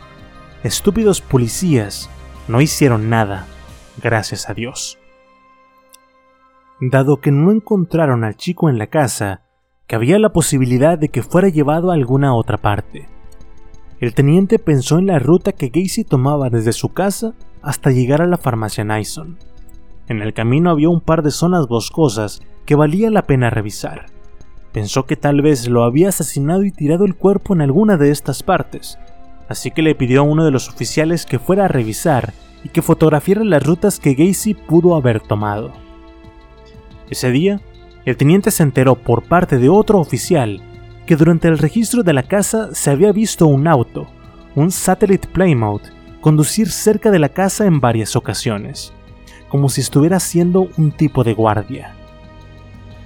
[0.64, 2.10] Estúpidos policías,
[2.48, 3.48] no hicieron nada,
[4.02, 5.00] gracias a Dios.
[6.80, 9.42] Dado que no encontraron al chico en la casa,
[9.88, 13.10] que había la posibilidad de que fuera llevado a alguna otra parte.
[14.00, 18.28] El teniente pensó en la ruta que Gacy tomaba desde su casa hasta llegar a
[18.28, 19.38] la farmacia Nyson.
[20.10, 24.08] En el camino había un par de zonas boscosas que valía la pena revisar.
[24.74, 28.42] Pensó que tal vez lo había asesinado y tirado el cuerpo en alguna de estas
[28.42, 28.98] partes,
[29.48, 32.82] así que le pidió a uno de los oficiales que fuera a revisar y que
[32.82, 35.72] fotografiara las rutas que Gacy pudo haber tomado.
[37.12, 37.62] Ese día,
[38.06, 40.60] el teniente se enteró por parte de otro oficial
[41.06, 44.08] que durante el registro de la casa se había visto un auto,
[44.56, 45.84] un Satellite Plymouth,
[46.20, 48.94] conducir cerca de la casa en varias ocasiones,
[49.50, 51.96] como si estuviera siendo un tipo de guardia.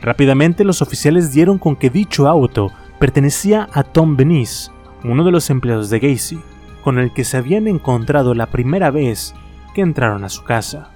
[0.01, 4.69] Rápidamente los oficiales dieron con que dicho auto pertenecía a Tom Benice,
[5.03, 6.39] uno de los empleados de Gacy,
[6.83, 9.33] con el que se habían encontrado la primera vez
[9.73, 10.91] que entraron a su casa.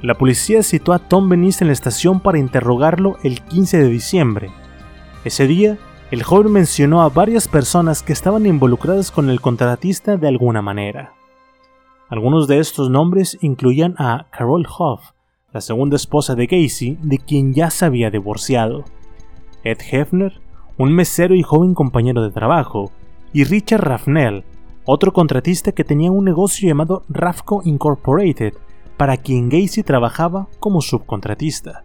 [0.00, 4.50] La policía citó a Tom Benice en la estación para interrogarlo el 15 de diciembre.
[5.24, 5.78] Ese día,
[6.10, 11.14] el joven mencionó a varias personas que estaban involucradas con el contratista de alguna manera.
[12.12, 15.12] Algunos de estos nombres incluían a Carol Hoff,
[15.50, 18.84] la segunda esposa de Casey, de quien ya se había divorciado,
[19.64, 20.42] Ed Hefner,
[20.76, 22.92] un mesero y joven compañero de trabajo,
[23.32, 24.44] y Richard Raffnell,
[24.84, 28.52] otro contratista que tenía un negocio llamado Rafco Incorporated,
[28.98, 31.82] para quien Gacy trabajaba como subcontratista.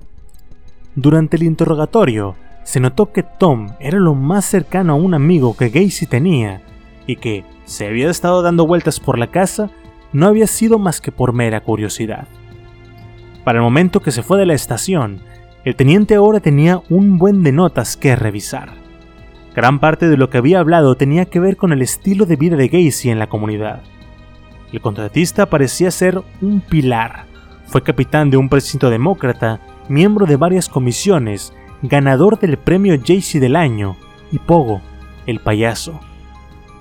[0.94, 2.36] Durante el interrogatorio,
[2.66, 6.64] se notó que Tom era lo más cercano a un amigo que Gacy tenía
[7.06, 9.70] y que, se había estado dando vueltas por la casa,
[10.18, 12.28] no había sido más que por mera curiosidad.
[13.44, 15.22] Para el momento que se fue de la estación,
[15.64, 18.72] el teniente ahora tenía un buen de notas que revisar.
[19.56, 22.56] Gran parte de lo que había hablado tenía que ver con el estilo de vida
[22.56, 23.84] de Gacy en la comunidad.
[24.72, 27.26] El contratista parecía ser un pilar.
[27.68, 31.54] Fue capitán de un precinto demócrata, miembro de varias comisiones,
[31.84, 33.98] ganador del premio Jaycee del año
[34.32, 34.82] y Pogo,
[35.28, 36.00] el payaso.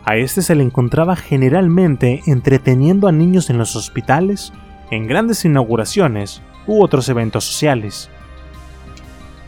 [0.08, 4.52] A este se le encontraba generalmente entreteniendo a niños en los hospitales,
[4.92, 8.08] en grandes inauguraciones u otros eventos sociales.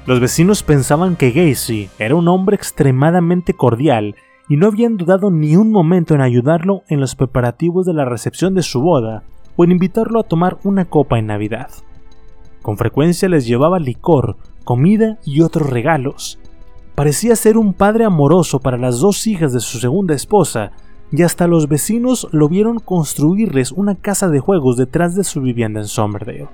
[0.04, 4.16] Los vecinos pensaban que Gacy era un hombre extremadamente cordial
[4.48, 8.54] y no habían dudado ni un momento en ayudarlo en los preparativos de la recepción
[8.54, 9.22] de su boda
[9.54, 11.70] o en invitarlo a tomar una copa en Navidad.
[12.62, 16.40] Con frecuencia les llevaba licor, comida y otros regalos.
[16.98, 20.72] Parecía ser un padre amoroso para las dos hijas de su segunda esposa,
[21.12, 25.78] y hasta los vecinos lo vieron construirles una casa de juegos detrás de su vivienda
[25.78, 26.48] en Somerdale.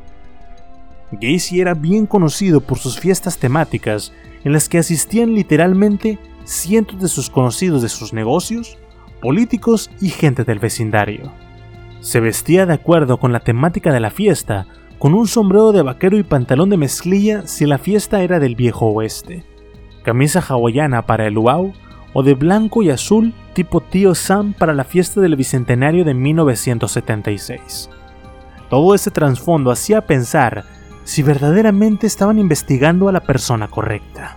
[1.12, 4.12] Gacy era bien conocido por sus fiestas temáticas,
[4.44, 8.76] en las que asistían literalmente cientos de sus conocidos de sus negocios,
[9.22, 11.32] políticos y gente del vecindario.
[12.00, 14.66] Se vestía de acuerdo con la temática de la fiesta,
[14.98, 18.88] con un sombrero de vaquero y pantalón de mezclilla si la fiesta era del viejo
[18.88, 19.42] oeste,
[20.04, 21.72] camisa hawaiana para el luau
[22.12, 27.90] o de blanco y azul tipo tío Sam para la fiesta del bicentenario de 1976.
[28.70, 30.64] Todo ese trasfondo hacía pensar
[31.04, 34.36] si verdaderamente estaban investigando a la persona correcta.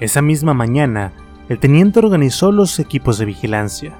[0.00, 1.12] Esa misma mañana,
[1.48, 3.98] el teniente organizó los equipos de vigilancia.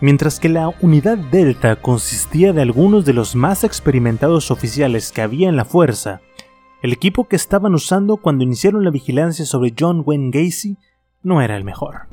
[0.00, 5.48] Mientras que la unidad Delta consistía de algunos de los más experimentados oficiales que había
[5.48, 6.20] en la fuerza,
[6.82, 10.76] el equipo que estaban usando cuando iniciaron la vigilancia sobre John Wayne Gacy
[11.22, 12.08] no era el mejor.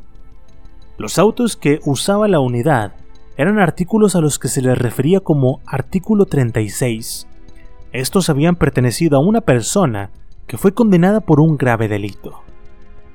[0.99, 2.93] Los autos que usaba la unidad
[3.35, 7.27] eran artículos a los que se les refería como artículo 36.
[7.93, 10.11] Estos habían pertenecido a una persona
[10.45, 12.43] que fue condenada por un grave delito.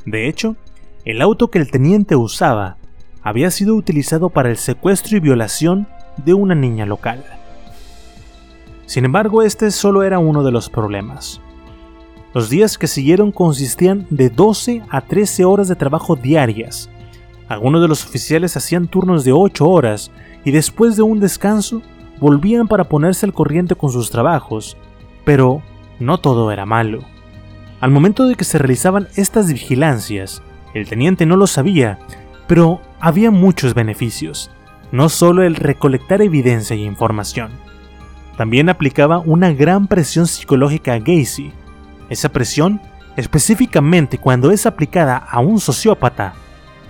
[0.07, 0.57] De hecho,
[1.05, 2.79] el auto que el teniente usaba
[3.23, 5.87] había sido utilizado para el secuestro y violación
[6.17, 7.25] de una niña local.
[8.87, 11.41] Sin embargo, este solo era uno de los problemas.
[12.35, 16.91] Los días que siguieron consistían de 12 a 13 horas de trabajo diarias.
[17.47, 20.11] Algunos de los oficiales hacían turnos de 8 horas
[20.45, 21.81] y después de un descanso
[22.19, 24.77] volvían para ponerse al corriente con sus trabajos,
[25.25, 25.63] pero
[26.01, 27.05] no todo era malo.
[27.81, 30.43] Al momento de que se realizaban estas vigilancias,
[30.75, 32.01] el teniente no lo sabía,
[32.49, 34.51] pero había muchos beneficios,
[34.91, 37.53] no solo el recolectar evidencia y información.
[38.37, 41.53] También aplicaba una gran presión psicológica a Gacy.
[42.15, 42.81] Esa presión,
[43.17, 46.35] específicamente cuando es aplicada a un sociópata,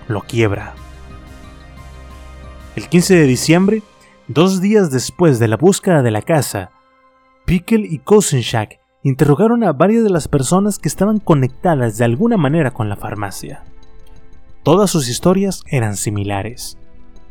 [0.07, 0.75] lo quiebra.
[2.77, 3.83] El 15 de diciembre,
[4.29, 6.73] dos días después de la búsqueda de la casa,
[7.47, 12.73] Pickle y Kosenchak interrogaron a varias de las personas que estaban conectadas de alguna manera
[12.73, 13.65] con la farmacia.
[14.63, 16.77] Todas sus historias eran similares.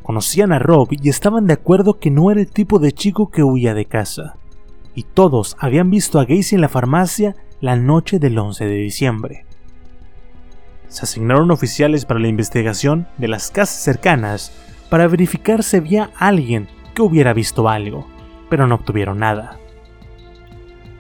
[0.02, 3.44] Conocían a Rob y estaban de acuerdo que no era el tipo de chico que
[3.44, 4.38] huía de casa.
[4.96, 9.46] Y todos habían visto a Gacy en la farmacia la noche del 11 de diciembre.
[10.90, 14.52] Se asignaron oficiales para la investigación de las casas cercanas
[14.90, 18.06] para verificar si había alguien que hubiera visto algo,
[18.50, 19.60] pero no obtuvieron nada.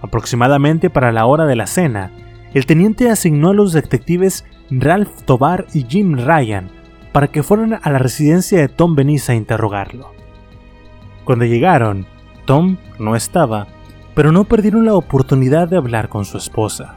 [0.02, 2.12] Aproximadamente para la hora de la cena,
[2.54, 6.70] el teniente asignó a los detectives Ralph Tobar y Jim Ryan
[7.12, 10.14] para que fueran a la residencia de Tom Benice a interrogarlo.
[11.26, 12.06] Cuando llegaron,
[12.46, 13.68] Tom no estaba,
[14.16, 16.96] pero no perdieron la oportunidad de hablar con su esposa.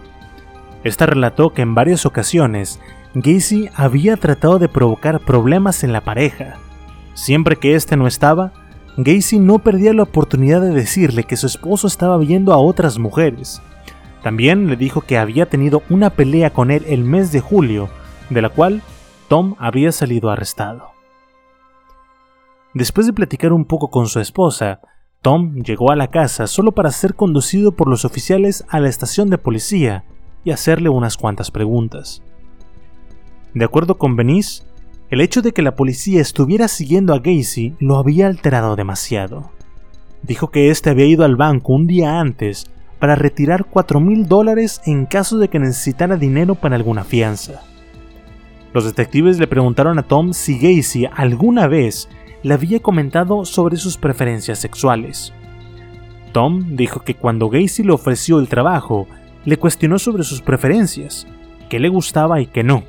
[0.85, 2.81] Esta relató que en varias ocasiones
[3.14, 6.59] Gacy había tratado de provocar problemas en la pareja.
[7.14, 8.53] Siempre que éste no estaba,
[8.99, 13.62] Gacy no perdía la oportunidad de decirle que su esposo estaba viendo a otras mujeres.
[14.23, 17.89] También le dijo que había tenido una pelea con él el mes de julio,
[18.31, 18.83] de la cual
[19.29, 20.91] Tom había salido arrestado.
[22.75, 24.81] Después de platicar un poco con su esposa,
[25.27, 29.29] Tom llegó a la casa solo para ser conducido por los oficiales a la estación
[29.29, 30.05] de policía
[30.45, 32.22] y hacerle unas cuantas preguntas.
[33.53, 34.62] De acuerdo con Benice,
[35.11, 39.51] el hecho de que la policía estuviera siguiendo a Gacy lo había alterado demasiado.
[40.22, 42.70] Dijo que éste había ido al banco un día antes
[43.01, 47.62] para retirar 4 mil dólares en caso de que necesitara dinero para alguna fianza.
[48.72, 52.09] Los detectives le preguntaron a Tom si Gacy alguna vez
[52.47, 55.32] le había comentado sobre sus preferencias sexuales.
[56.30, 59.09] Tom dijo que cuando Gacy le ofreció el trabajo,
[59.44, 61.26] le cuestionó sobre sus preferencias,
[61.68, 62.84] qué le gustaba y qué no.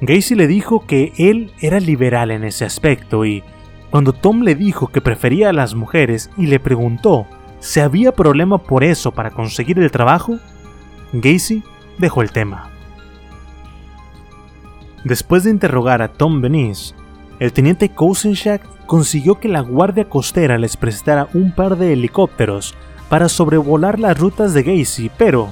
[0.00, 3.44] Gacy le dijo que él era liberal en ese aspecto y,
[3.88, 7.28] cuando Tom le dijo que prefería a las mujeres y le preguntó
[7.60, 10.40] si había problema por eso para conseguir el trabajo,
[11.12, 11.62] Gacy
[11.98, 12.68] dejó el tema.
[15.04, 16.96] Después de interrogar a Tom Benice,
[17.40, 22.74] el teniente Kosenchak consiguió que la Guardia Costera les prestara un par de helicópteros
[23.08, 25.48] para sobrevolar las rutas de Gacy, pero,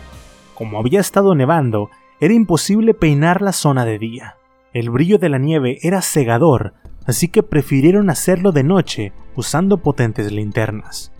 [0.54, 1.88] como había estado nevando,
[2.20, 4.36] era imposible peinar la zona de día.
[4.74, 6.74] El brillo de la nieve era cegador,
[7.06, 11.10] así que prefirieron hacerlo de noche usando potentes linternas.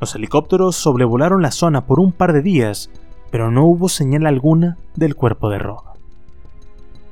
[0.00, 2.88] Los helicópteros sobrevolaron la zona por un par de días,
[3.32, 5.97] pero no hubo señal alguna del cuerpo de Rob.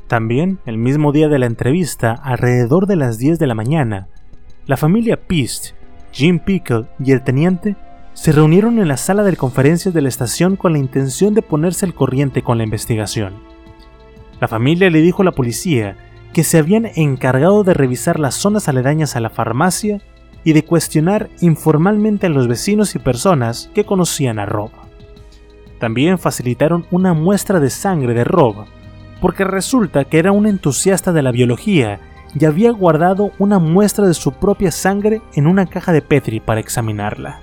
[0.08, 4.06] También, el mismo día de la entrevista, alrededor de las 10 de la mañana,
[4.66, 5.74] la familia Pist,
[6.12, 7.76] Jim Pickle y el teniente
[8.14, 11.86] se reunieron en la sala de conferencias de la estación con la intención de ponerse
[11.86, 13.34] al corriente con la investigación.
[14.40, 15.96] La familia le dijo a la policía
[16.32, 20.00] que se habían encargado de revisar las zonas aledañas a la farmacia
[20.44, 24.70] y de cuestionar informalmente a los vecinos y personas que conocían a Rob.
[25.80, 28.66] También facilitaron una muestra de sangre de Rob,
[29.20, 32.00] porque resulta que era un entusiasta de la biología
[32.38, 36.60] y había guardado una muestra de su propia sangre en una caja de Petri para
[36.60, 37.40] examinarla.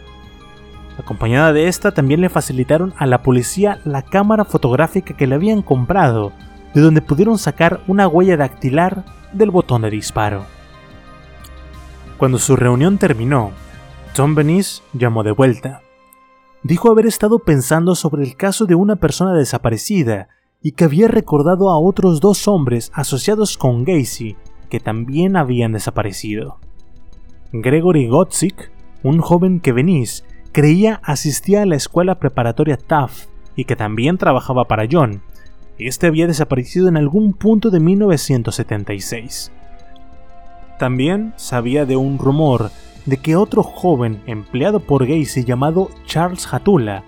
[0.98, 5.64] Acompañada de esta, también le facilitaron a la policía la cámara fotográfica que le habían
[5.64, 6.32] comprado
[6.74, 10.46] de donde pudieron sacar una huella dactilar del botón de disparo.
[12.18, 13.52] Cuando su reunión terminó,
[14.14, 15.82] Tom Benice llamó de vuelta.
[16.62, 20.30] Dijo haber estado pensando sobre el caso de una persona desaparecida
[20.64, 24.38] y que había recordado a otros dos hombres asociados con Gacy
[24.70, 26.57] que también habían desaparecido.
[27.51, 28.72] Gregory Gotzik,
[29.03, 34.66] un joven que Benice creía asistía a la escuela preparatoria Taft y que también trabajaba
[34.66, 35.22] para John,
[35.78, 39.51] este había desaparecido en algún punto de 1976.
[40.80, 42.72] También sabía de un rumor
[43.05, 47.03] de que otro joven empleado por Gacy llamado Charles Hatula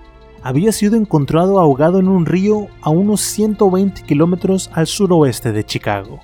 [0.45, 6.19] había sido encontrado ahogado en un río a unos 120 kilómetros al suroeste de Chicago.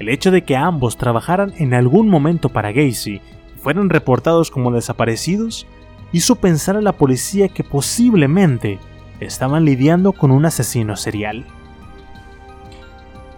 [0.00, 3.20] El hecho de que ambos trabajaran en algún momento para Gacy
[3.54, 5.68] y fueran reportados como desaparecidos
[6.10, 8.80] hizo pensar a la policía que posiblemente
[9.20, 11.46] estaban lidiando con un asesino serial.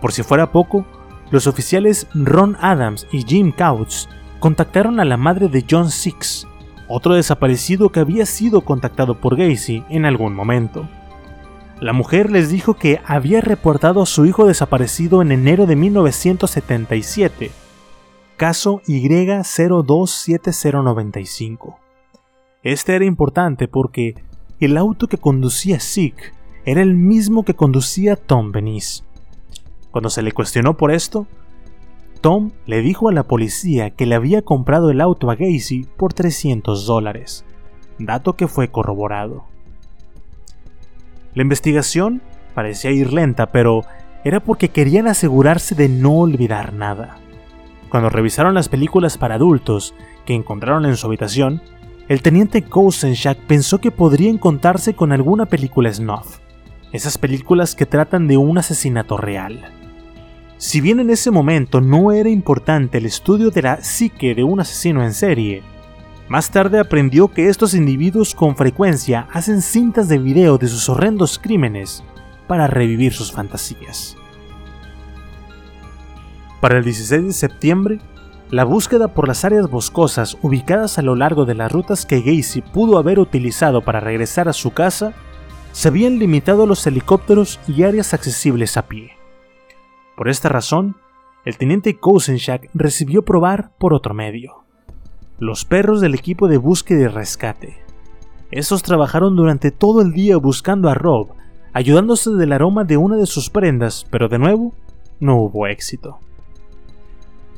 [0.01, 0.87] Por si fuera poco,
[1.31, 4.07] los oficiales Ron Adams y Jim Couch
[4.41, 6.47] contactaron a la madre de John Six,
[6.89, 10.89] otro desaparecido que había sido contactado por Gacy en algún momento.
[11.81, 17.51] La mujer les dijo que había reportado a su hijo desaparecido en enero de 1977,
[18.37, 21.77] caso Y027095.
[22.63, 24.15] Este era importante porque
[24.61, 26.33] el auto que conducía Zeke
[26.65, 29.03] era el mismo que conducía Tom Benice.
[29.91, 31.27] Cuando se le cuestionó por esto,
[32.25, 36.15] Tom le dijo a la policía que le había comprado el auto a Gacy por
[36.15, 37.45] 300 dólares,
[37.99, 39.45] dato que fue corroborado.
[41.35, 42.23] La investigación
[42.55, 43.85] parecía ir lenta, pero
[44.25, 47.19] era porque querían asegurarse de no olvidar nada.
[47.91, 49.95] Cuando revisaron las películas para adultos
[50.25, 51.61] que encontraron en su habitación,
[52.09, 56.39] el teniente Kousenchak pensó que podría encontrarse con alguna película snuff,
[56.91, 59.84] esas películas que tratan de un asesinato real.
[60.67, 64.61] Si bien en ese momento no era importante el estudio de la psique de un
[64.61, 65.63] asesino en serie,
[66.27, 71.39] más tarde aprendió que estos individuos con frecuencia hacen cintas de video de sus horrendos
[71.39, 72.03] crímenes
[72.47, 74.17] para revivir sus fantasías.
[76.63, 77.99] Para el 16 de septiembre,
[78.51, 82.63] la búsqueda por las áreas boscosas ubicadas a lo largo de las rutas que Gacy
[82.63, 85.13] pudo haber utilizado para regresar a su casa
[85.73, 89.24] se habían limitado a los helicópteros y áreas accesibles a pie.
[90.17, 90.97] Por esta razón,
[91.45, 94.65] el teniente Kousenchak recibió probar por otro medio
[95.39, 97.77] los perros del equipo de búsqueda y rescate.
[98.51, 101.29] Esos trabajaron durante todo el día buscando a Rob,
[101.73, 104.73] ayudándose del aroma de una de sus prendas, pero de nuevo,
[105.19, 106.19] no hubo éxito.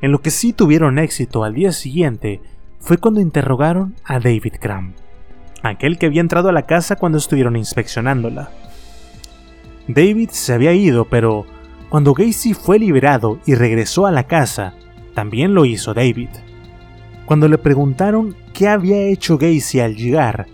[0.01, 2.41] En lo que sí tuvieron éxito al día siguiente
[2.81, 4.95] fue cuando interrogaron a David Cram,
[5.63, 8.51] aquel que había entrado a la casa cuando estuvieron inspeccionándola.
[9.89, 11.47] David se había ido, pero
[11.89, 14.75] cuando Gacy fue liberado y regresó a la casa,
[15.15, 16.31] también lo hizo David.
[17.27, 20.47] Cuando le preguntaron qué había hecho Gacy al llegar,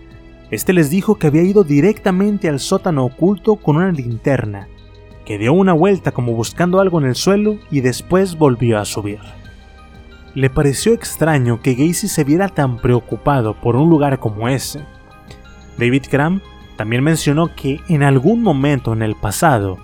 [0.51, 4.67] este les dijo que había ido directamente al sótano oculto con una linterna,
[5.25, 9.19] que dio una vuelta como buscando algo en el suelo y después volvió a subir.
[10.35, 14.81] Le pareció extraño que Gacy se viera tan preocupado por un lugar como ese.
[15.77, 16.41] David Graham
[16.75, 19.77] también mencionó que en algún momento en el pasado,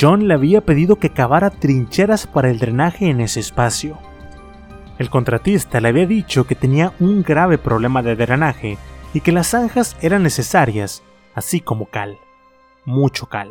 [0.00, 3.98] John le había pedido que cavara trincheras para el drenaje en ese espacio
[5.02, 8.78] el contratista le había dicho que tenía un grave problema de drenaje
[9.12, 11.02] y que las zanjas eran necesarias,
[11.34, 12.18] así como cal.
[12.84, 13.50] Mucho cal.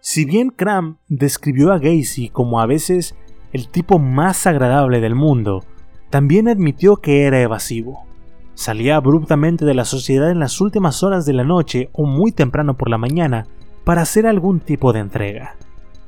[0.00, 3.14] Si bien Cram describió a Gacy como a veces
[3.52, 5.64] el tipo más agradable del mundo,
[6.10, 8.06] también admitió que era evasivo.
[8.54, 12.76] Salía abruptamente de la sociedad en las últimas horas de la noche o muy temprano
[12.76, 13.46] por la mañana
[13.84, 15.56] para hacer algún tipo de entrega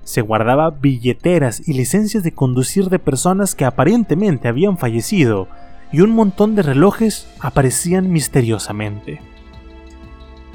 [0.07, 5.49] se guardaba billeteras y licencias de conducir de personas que aparentemente habían fallecido,
[5.91, 9.21] y un montón de relojes aparecían misteriosamente.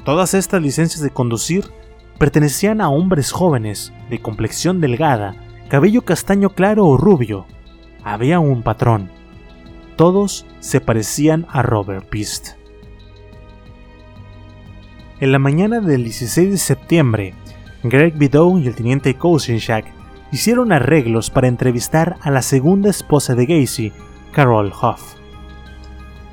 [0.06, 1.66] Todas estas licencias de conducir
[2.18, 5.36] pertenecían a hombres jóvenes, de complexión delgada,
[5.68, 7.44] cabello castaño claro o rubio.
[8.02, 9.10] Había un patrón.
[9.96, 12.61] Todos se parecían a Robert Pist.
[15.22, 17.34] En la mañana del 16 de septiembre,
[17.84, 19.84] Greg Bidow y el teniente Kousinchak
[20.32, 23.92] hicieron arreglos para entrevistar a la segunda esposa de Gacy,
[24.32, 25.14] Carol Huff.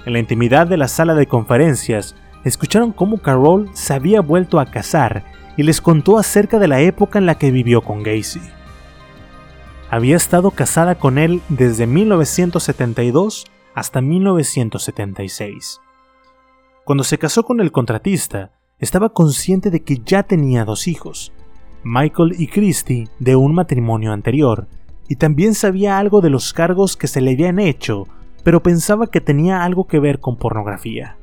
[0.08, 4.66] En la intimidad de la sala de conferencias, escucharon cómo Carol se había vuelto a
[4.66, 5.24] casar
[5.56, 8.42] y les contó acerca de la época en la que vivió con Gacy.
[9.92, 15.80] Había estado casada con él desde 1972 hasta 1976.
[16.86, 18.50] Cuando se casó con el contratista,
[18.80, 21.32] estaba consciente de que ya tenía dos hijos,
[21.84, 24.68] Michael y Christy, de un matrimonio anterior,
[25.08, 28.08] y también sabía algo de los cargos que se le habían hecho,
[28.44, 31.18] pero pensaba que tenía algo que ver con pornografía.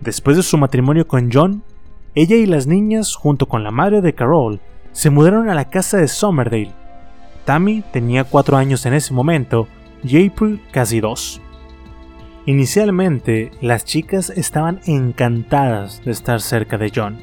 [0.00, 1.62] Después de su matrimonio con John,
[2.14, 4.60] ella y las niñas, junto con la madre de Carol,
[4.92, 6.72] se mudaron a la casa de Somerdale.
[7.44, 9.68] Tammy tenía cuatro años en ese momento
[10.02, 11.40] y April casi dos.
[12.46, 17.18] Inicialmente, las chicas estaban encantadas de estar cerca de John.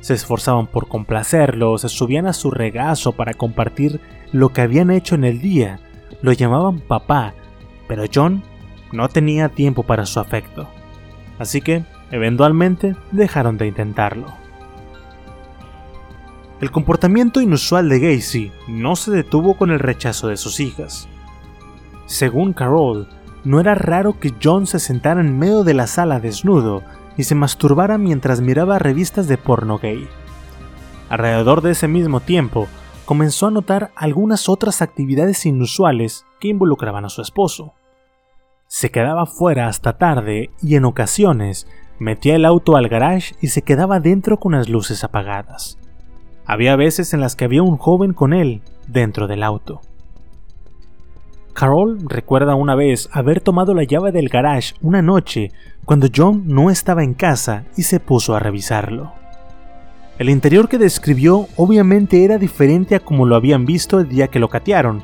[0.00, 4.00] Se esforzaban por complacerlo, se subían a su regazo para compartir
[4.30, 5.80] lo que habían hecho en el día,
[6.22, 7.34] lo llamaban papá,
[7.88, 8.44] pero John
[8.92, 10.68] no tenía tiempo para su afecto.
[11.40, 14.28] Así que, eventualmente, dejaron de intentarlo.
[16.60, 21.08] El comportamiento inusual de Gacy no se detuvo con el rechazo de sus hijas.
[22.06, 23.08] Según Carol,
[23.44, 26.82] no era raro que John se sentara en medio de la sala desnudo
[27.16, 30.08] y se masturbara mientras miraba revistas de porno gay.
[31.10, 32.66] Alrededor de ese mismo tiempo,
[33.04, 37.74] comenzó a notar algunas otras actividades inusuales que involucraban a su esposo.
[38.66, 41.68] Se quedaba fuera hasta tarde y en ocasiones
[41.98, 45.78] metía el auto al garage y se quedaba dentro con las luces apagadas.
[46.46, 49.80] Había veces en las que había un joven con él dentro del auto.
[51.54, 55.52] Carol recuerda una vez haber tomado la llave del garage una noche
[55.84, 59.12] cuando John no estaba en casa y se puso a revisarlo.
[60.18, 64.40] El interior que describió obviamente era diferente a como lo habían visto el día que
[64.40, 65.02] lo catearon,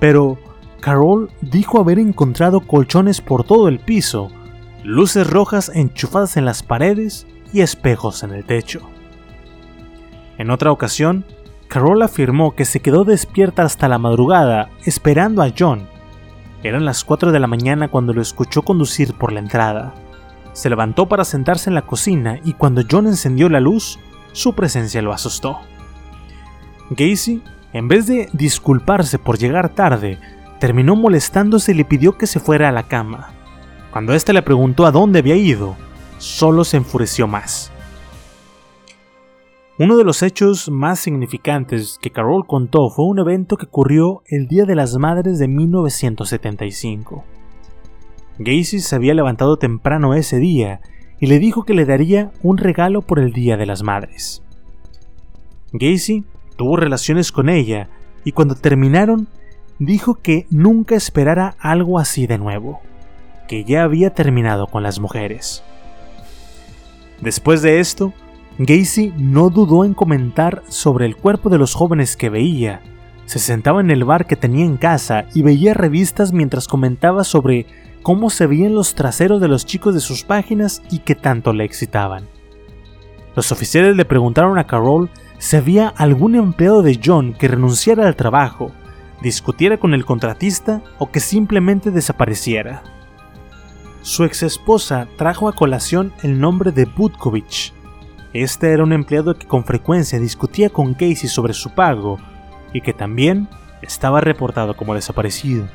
[0.00, 0.38] pero
[0.80, 4.30] Carol dijo haber encontrado colchones por todo el piso,
[4.82, 8.80] luces rojas enchufadas en las paredes y espejos en el techo.
[10.38, 11.26] En otra ocasión,
[11.68, 15.89] Carol afirmó que se quedó despierta hasta la madrugada esperando a John.
[16.62, 19.94] Eran las 4 de la mañana cuando lo escuchó conducir por la entrada.
[20.52, 23.98] Se levantó para sentarse en la cocina y cuando John encendió la luz,
[24.32, 25.58] su presencia lo asustó.
[26.90, 27.42] Gacy,
[27.72, 30.18] en vez de disculparse por llegar tarde,
[30.58, 33.30] terminó molestándose y le pidió que se fuera a la cama.
[33.90, 35.76] Cuando éste le preguntó a dónde había ido,
[36.18, 37.72] solo se enfureció más.
[39.82, 44.46] Uno de los hechos más significantes que Carol contó fue un evento que ocurrió el
[44.46, 47.24] Día de las Madres de 1975.
[48.38, 50.82] Gacy se había levantado temprano ese día
[51.18, 54.42] y le dijo que le daría un regalo por el Día de las Madres.
[55.72, 56.26] Gacy
[56.56, 57.88] tuvo relaciones con ella
[58.22, 59.28] y cuando terminaron
[59.78, 62.82] dijo que nunca esperara algo así de nuevo,
[63.48, 65.64] que ya había terminado con las mujeres.
[67.22, 68.12] Después de esto,
[68.62, 72.82] Gacy no dudó en comentar sobre el cuerpo de los jóvenes que veía.
[73.24, 77.64] Se sentaba en el bar que tenía en casa y veía revistas mientras comentaba sobre
[78.02, 81.64] cómo se veían los traseros de los chicos de sus páginas y que tanto le
[81.64, 82.28] excitaban.
[83.34, 85.08] Los oficiales le preguntaron a Carol
[85.38, 88.72] si había algún empleado de John que renunciara al trabajo,
[89.22, 92.82] discutiera con el contratista o que simplemente desapareciera.
[94.02, 97.72] Su ex esposa trajo a colación el nombre de Butkovich.
[98.32, 102.18] Este era un empleado que con frecuencia discutía con Casey sobre su pago
[102.72, 103.48] y que también
[103.82, 105.66] estaba reportado como desaparecido.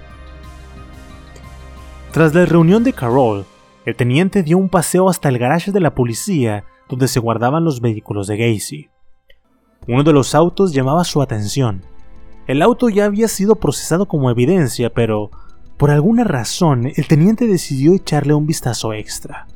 [2.12, 3.45] Tras la reunión de Carol,
[3.86, 7.82] el teniente dio un paseo hasta el garaje de la policía donde se guardaban los
[7.82, 8.89] vehículos de Gacy.
[9.88, 11.84] Uno de los autos llamaba su atención.
[12.47, 15.30] El auto ya había sido procesado como evidencia, pero
[15.78, 19.47] por alguna razón el teniente decidió echarle un vistazo extra.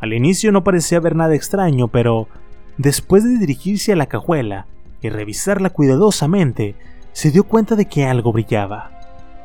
[0.00, 2.28] Al inicio no parecía haber nada extraño, pero
[2.76, 4.66] después de dirigirse a la cajuela
[5.02, 6.76] y revisarla cuidadosamente,
[7.12, 8.90] se dio cuenta de que algo brillaba.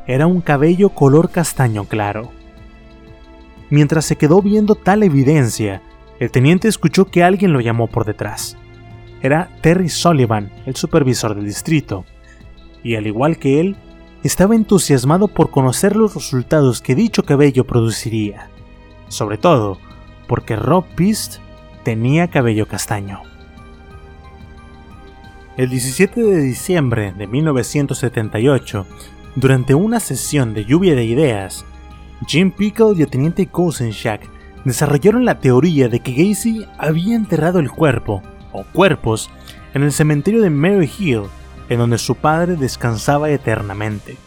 [0.06, 2.32] Era un cabello color castaño claro.
[3.70, 5.82] Mientras se quedó viendo tal evidencia,
[6.20, 8.56] el teniente escuchó que alguien lo llamó por detrás.
[9.22, 12.06] Era Terry Sullivan, el supervisor del distrito,
[12.84, 13.76] y al igual que él,
[14.24, 18.50] estaba entusiasmado por conocer los resultados que dicho cabello produciría,
[19.08, 19.80] sobre todo
[20.28, 21.38] porque Rob Pist
[21.84, 23.22] tenía cabello castaño.
[25.58, 28.88] El 17 de diciembre de 1978,
[29.36, 31.66] durante una sesión de lluvia de ideas,
[32.28, 34.30] Jim Pickle y el teniente Shack
[34.66, 39.30] desarrollaron la teoría de que Gacy había enterrado el cuerpo, o cuerpos,
[39.74, 41.24] en el cementerio de Mary Hill
[41.70, 44.18] en donde su padre descansaba eternamente.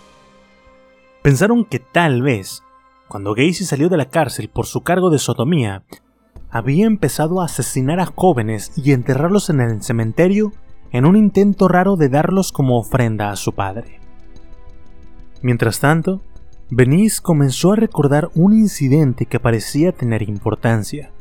[1.23, 2.63] Pensaron que tal vez,
[3.09, 5.85] cuando Gacy salió de la cárcel por su cargo de sodomía,
[6.51, 10.53] había empezado a asesinar a jóvenes y enterrarlos en el cementerio
[10.93, 14.01] en un intento raro de darlos como ofrenda a su padre.
[15.43, 16.23] Mientras tanto,
[16.71, 21.13] Benice comenzó a recordar un incidente que parecía tener importancia.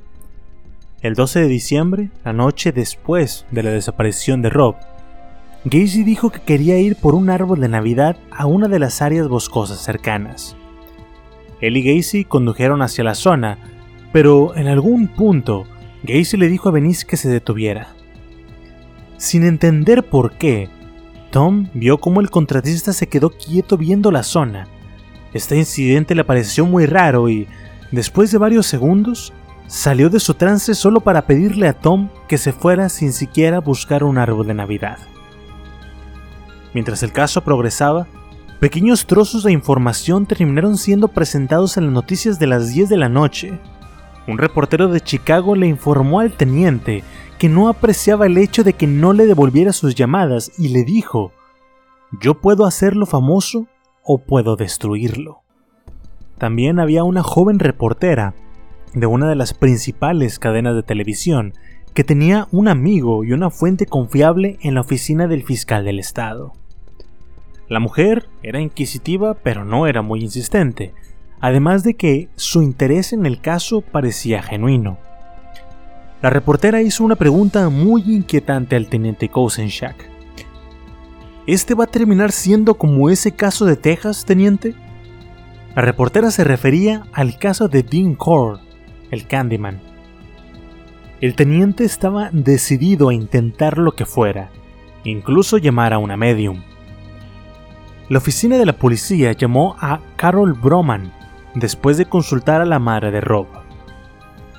[1.01, 4.75] El 12 de diciembre, la noche después de la desaparición de Rob,
[5.65, 9.27] Gacy dijo que quería ir por un árbol de Navidad a una de las áreas
[9.27, 10.55] boscosas cercanas.
[11.61, 13.57] Él y Gacy condujeron hacia la zona,
[14.11, 15.65] pero en algún punto
[16.03, 17.95] Gacy le dijo a Benice que se detuviera.
[19.17, 20.69] Sin entender por qué,
[21.31, 24.67] Tom vio cómo el contratista se quedó quieto viendo la zona.
[25.33, 27.47] Este incidente le pareció muy raro y,
[27.91, 29.33] después de varios segundos,
[29.67, 34.03] salió de su trance solo para pedirle a Tom que se fuera sin siquiera buscar
[34.03, 34.97] un árbol de Navidad.
[36.73, 38.07] Mientras el caso progresaba,
[38.65, 43.09] pequeños trozos de información terminaron siendo presentados en las noticias de las 10 de la
[43.09, 43.59] noche.
[44.27, 47.03] Un reportero de Chicago le informó al teniente
[47.37, 51.31] que no apreciaba el hecho de que no le devolviera sus llamadas y le dijo,
[52.19, 53.67] yo puedo hacerlo famoso
[54.03, 55.43] o puedo destruirlo.
[56.39, 58.33] También había una joven reportera
[58.95, 61.53] de una de las principales cadenas de televisión
[61.93, 66.53] que tenía un amigo y una fuente confiable en la oficina del fiscal del estado.
[67.67, 70.93] La mujer era inquisitiva pero no era muy insistente,
[71.39, 74.97] además de que su interés en el caso parecía genuino.
[76.21, 80.09] La reportera hizo una pregunta muy inquietante al teniente Kosenchak.
[81.47, 84.73] ¿Este va a terminar siendo como ese caso de Texas, teniente?
[85.75, 88.61] La reportera se refería al caso de Dean Core,
[89.11, 89.79] el Candyman.
[91.21, 94.49] El teniente estaba decidido a intentar lo que fuera,
[95.03, 96.61] incluso llamar a una medium.
[98.07, 101.11] La oficina de la policía llamó a Carol Broman
[101.55, 103.47] después de consultar a la madre de Rob.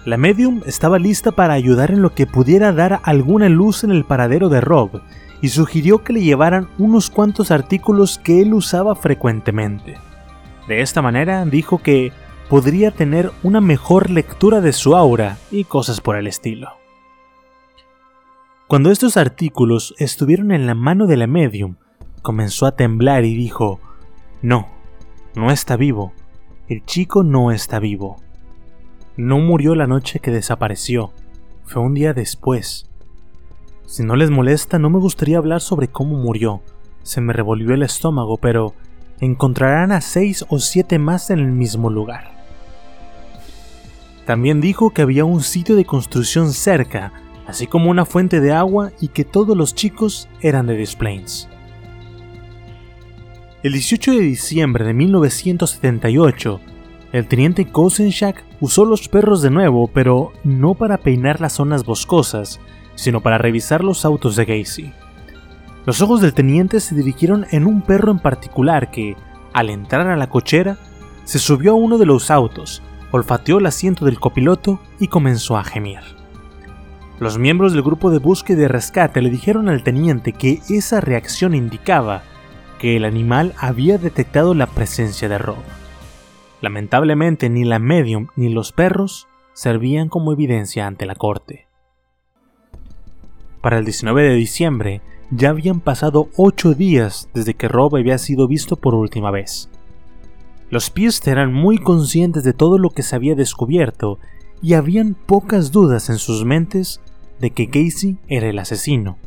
[0.05, 4.05] La medium estaba lista para ayudar en lo que pudiera dar alguna luz en el
[4.05, 5.01] paradero de Rob
[5.43, 9.97] y sugirió que le llevaran unos cuantos artículos que él usaba frecuentemente.
[10.67, 12.13] De esta manera dijo que
[12.49, 16.71] podría tener una mejor lectura de su aura y cosas por el estilo.
[18.67, 21.77] Cuando estos artículos estuvieron en la mano de la medium,
[22.27, 23.79] comenzó a temblar y dijo,
[24.43, 24.67] No,
[25.37, 26.13] no está vivo,
[26.67, 28.17] el chico no está vivo.
[29.17, 31.13] No murió la noche que desapareció,
[31.67, 32.91] fue un día después.
[33.85, 36.63] Si no les molesta, no me gustaría hablar sobre cómo murió.
[37.05, 38.75] Se me revolvió el estómago, pero
[39.21, 42.33] encontrarán a seis o siete más en el mismo lugar.
[44.25, 47.13] También dijo que había un sitio de construcción cerca,
[47.47, 51.49] así como una fuente de agua y que todos los chicos eran de Displains.
[53.67, 56.61] El 18 de diciembre de 1978,
[57.11, 62.61] el teniente Kosenchak usó los perros de nuevo, pero no para peinar las zonas boscosas,
[62.95, 64.93] sino para revisar los autos de Gacy.
[65.85, 69.17] Los ojos del teniente se dirigieron en un perro en particular que,
[69.53, 70.79] al entrar a la cochera,
[71.25, 75.65] se subió a uno de los autos, olfateó el asiento del copiloto y comenzó a
[75.65, 76.03] gemir.
[77.19, 81.53] Los miembros del grupo de búsqueda y rescate le dijeron al teniente que esa reacción
[81.53, 82.23] indicaba
[82.79, 85.63] que el animal había detectado la presencia de Rob.
[86.61, 91.67] Lamentablemente ni la medium ni los perros servían como evidencia ante la corte.
[93.61, 95.01] Para el 19 de diciembre
[95.31, 99.69] ya habían pasado ocho días desde que Rob había sido visto por última vez.
[100.71, 104.19] Los Pierce eran muy conscientes de todo lo que se había descubierto
[104.63, 107.01] y habían pocas dudas en sus mentes
[107.41, 109.19] de que Casey era el asesino.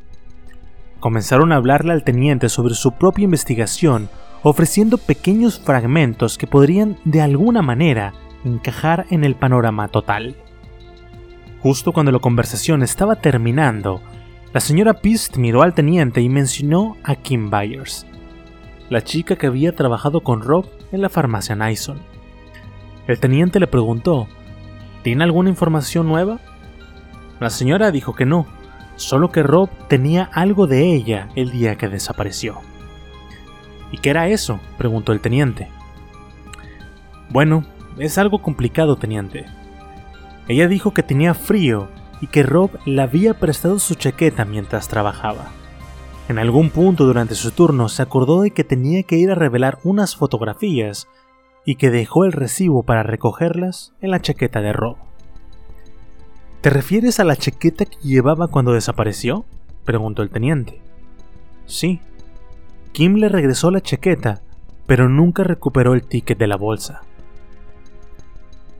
[0.99, 4.09] Comenzaron a hablarle al teniente sobre su propia investigación,
[4.43, 10.35] ofreciendo pequeños fragmentos que podrían de alguna manera encajar en el panorama total.
[11.61, 14.01] Justo cuando la conversación estaba terminando,
[14.53, 18.05] la señora Pist miró al teniente y mencionó a Kim Byers,
[18.89, 21.99] la chica que había trabajado con Rob en la farmacia Nyson.
[23.07, 24.27] El teniente le preguntó,
[25.03, 26.39] ¿Tiene alguna información nueva?
[27.39, 28.47] La señora dijo que no,
[28.99, 32.59] solo que Rob tenía algo de ella el día que desapareció.
[33.91, 34.59] ¿Y qué era eso?
[34.77, 35.69] preguntó el teniente.
[37.29, 37.63] Bueno,
[37.97, 39.45] es algo complicado, teniente.
[40.47, 41.87] Ella dijo que tenía frío
[42.21, 45.47] y que Rob le había prestado su chaqueta mientras trabajaba.
[46.27, 49.79] En algún punto durante su turno se acordó de que tenía que ir a revelar
[49.83, 51.07] unas fotografías
[51.65, 55.08] y que dejó el recibo para recogerlas en la chaqueta de Rob.
[56.61, 59.45] ¿Te refieres a la chaqueta que llevaba cuando desapareció?
[59.85, 60.81] preguntó el teniente.
[61.65, 62.01] Sí.
[62.91, 64.41] Kim le regresó la chaqueta,
[64.85, 67.01] pero nunca recuperó el ticket de la bolsa.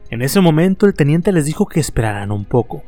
[0.09, 2.83] En ese momento el teniente les dijo que esperaran un poco.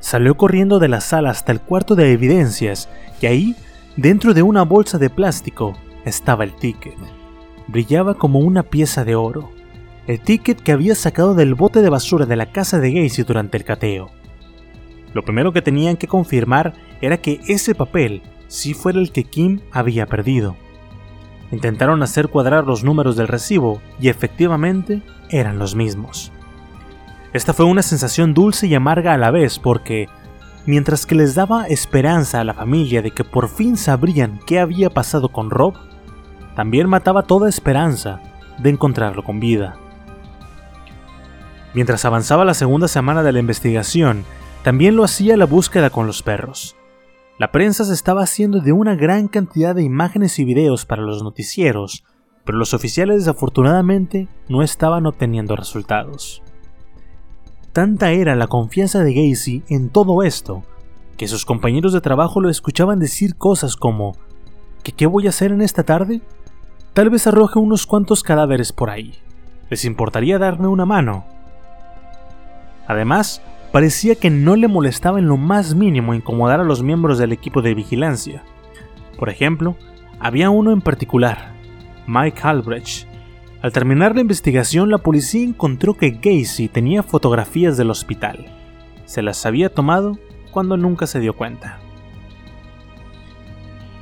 [0.00, 2.88] Salió corriendo de la sala hasta el cuarto de evidencias
[3.20, 3.56] y ahí
[3.96, 6.96] Dentro de una bolsa de plástico estaba el ticket.
[7.68, 9.50] Brillaba como una pieza de oro.
[10.06, 13.56] El ticket que había sacado del bote de basura de la casa de Gacy durante
[13.56, 14.10] el cateo.
[15.14, 19.60] Lo primero que tenían que confirmar era que ese papel sí fuera el que Kim
[19.72, 20.56] había perdido.
[21.50, 26.32] Intentaron hacer cuadrar los números del recibo y efectivamente eran los mismos.
[27.32, 30.08] Esta fue una sensación dulce y amarga a la vez porque
[30.66, 34.90] mientras que les daba esperanza a la familia de que por fin sabrían qué había
[34.90, 35.74] pasado con Rob,
[36.56, 38.20] también mataba toda esperanza
[38.58, 39.78] de encontrarlo con vida.
[41.74, 44.24] Mientras avanzaba la segunda semana de la investigación,
[44.62, 46.76] también lo hacía la búsqueda con los perros.
[47.36, 51.24] La prensa se estaba haciendo de una gran cantidad de imágenes y videos para los
[51.24, 52.04] noticieros,
[52.44, 56.42] pero los oficiales desafortunadamente no estaban obteniendo resultados.
[57.72, 60.62] Tanta era la confianza de Gacy en todo esto,
[61.16, 64.16] que sus compañeros de trabajo lo escuchaban decir cosas como
[64.84, 66.20] ¿que qué voy a hacer en esta tarde?
[66.92, 69.14] Tal vez arroje unos cuantos cadáveres por ahí.
[69.70, 71.33] ¿Les importaría darme una mano?
[72.86, 77.32] Además, parecía que no le molestaba en lo más mínimo incomodar a los miembros del
[77.32, 78.42] equipo de vigilancia.
[79.18, 79.76] Por ejemplo,
[80.18, 81.52] había uno en particular,
[82.06, 83.06] Mike Albrecht.
[83.62, 88.46] Al terminar la investigación, la policía encontró que Gacy tenía fotografías del hospital.
[89.06, 90.18] Se las había tomado
[90.50, 91.78] cuando nunca se dio cuenta.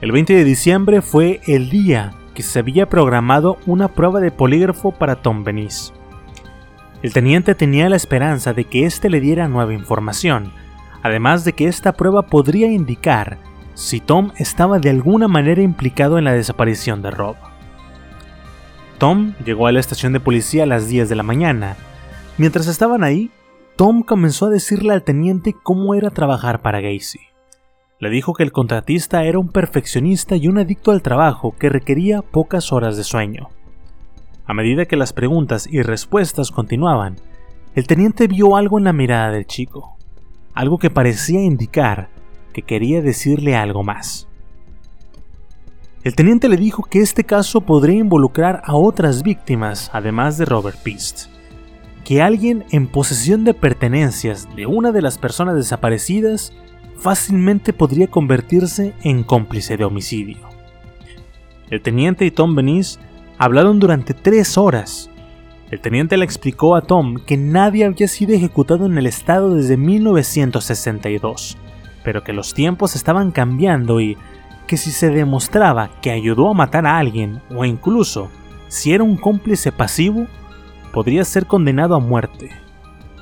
[0.00, 4.90] El 20 de diciembre fue el día que se había programado una prueba de polígrafo
[4.90, 5.92] para Tom Benice.
[7.02, 10.52] El teniente tenía la esperanza de que éste le diera nueva información,
[11.02, 13.38] además de que esta prueba podría indicar
[13.74, 17.36] si Tom estaba de alguna manera implicado en la desaparición de Rob.
[18.98, 21.76] Tom llegó a la estación de policía a las 10 de la mañana.
[22.38, 23.30] Mientras estaban ahí,
[23.74, 27.18] Tom comenzó a decirle al teniente cómo era trabajar para Gacy.
[27.98, 32.22] Le dijo que el contratista era un perfeccionista y un adicto al trabajo que requería
[32.22, 33.48] pocas horas de sueño.
[34.44, 37.16] A medida que las preguntas y respuestas continuaban,
[37.74, 39.96] el teniente vio algo en la mirada del chico,
[40.52, 42.10] algo que parecía indicar
[42.52, 44.28] que quería decirle algo más.
[46.02, 50.78] El teniente le dijo que este caso podría involucrar a otras víctimas, además de Robert
[50.82, 51.28] Pist,
[52.04, 56.52] que alguien en posesión de pertenencias de una de las personas desaparecidas
[56.96, 60.38] fácilmente podría convertirse en cómplice de homicidio.
[61.70, 62.98] El teniente y Tom Benice
[63.38, 65.10] Hablaron durante tres horas.
[65.70, 69.76] El teniente le explicó a Tom que nadie había sido ejecutado en el estado desde
[69.76, 71.56] 1962,
[72.04, 74.18] pero que los tiempos estaban cambiando y
[74.66, 78.30] que si se demostraba que ayudó a matar a alguien, o incluso
[78.68, 80.26] si era un cómplice pasivo,
[80.92, 82.50] podría ser condenado a muerte.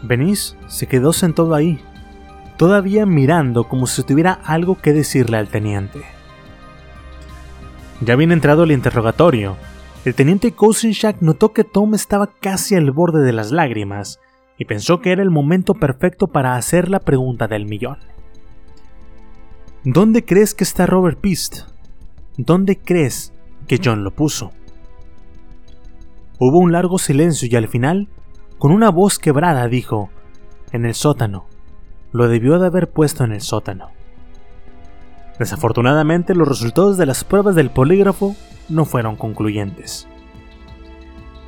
[0.03, 1.79] Benice se quedó sentado ahí,
[2.57, 6.03] todavía mirando como si tuviera algo que decirle al teniente.
[8.01, 9.57] Ya había entrado el interrogatorio,
[10.05, 14.19] el teniente Kosinchak notó que Tom estaba casi al borde de las lágrimas
[14.57, 17.99] y pensó que era el momento perfecto para hacer la pregunta del millón.
[19.85, 21.63] ¿Dónde crees que está Robert Pist?
[22.37, 23.33] ¿Dónde crees
[23.67, 24.53] que John lo puso?
[26.39, 28.09] Hubo un largo silencio y al final,
[28.59, 30.09] con una voz quebrada, dijo,
[30.73, 31.47] en el sótano.
[32.13, 33.91] Lo debió de haber puesto en el sótano.
[35.39, 38.35] Desafortunadamente, los resultados de las pruebas del polígrafo
[38.71, 40.09] no fueron concluyentes.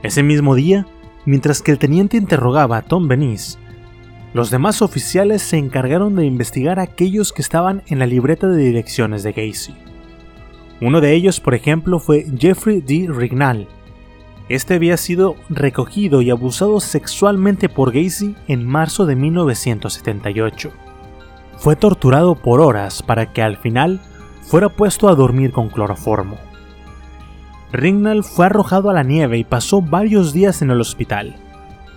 [0.02, 0.86] Ese mismo día,
[1.24, 3.58] mientras que el teniente interrogaba a Tom Benice,
[4.34, 8.62] los demás oficiales se encargaron de investigar a aquellos que estaban en la libreta de
[8.62, 9.74] direcciones de Gacy.
[10.80, 13.08] Uno de ellos, por ejemplo, fue Jeffrey D.
[13.12, 13.68] Rignall.
[14.48, 20.72] Este había sido recogido y abusado sexualmente por Gacy en marzo de 1978.
[21.58, 24.00] Fue torturado por horas para que al final
[24.42, 26.38] fuera puesto a dormir con cloroformo.
[27.72, 31.36] Rignall fue arrojado a la nieve y pasó varios días en el hospital.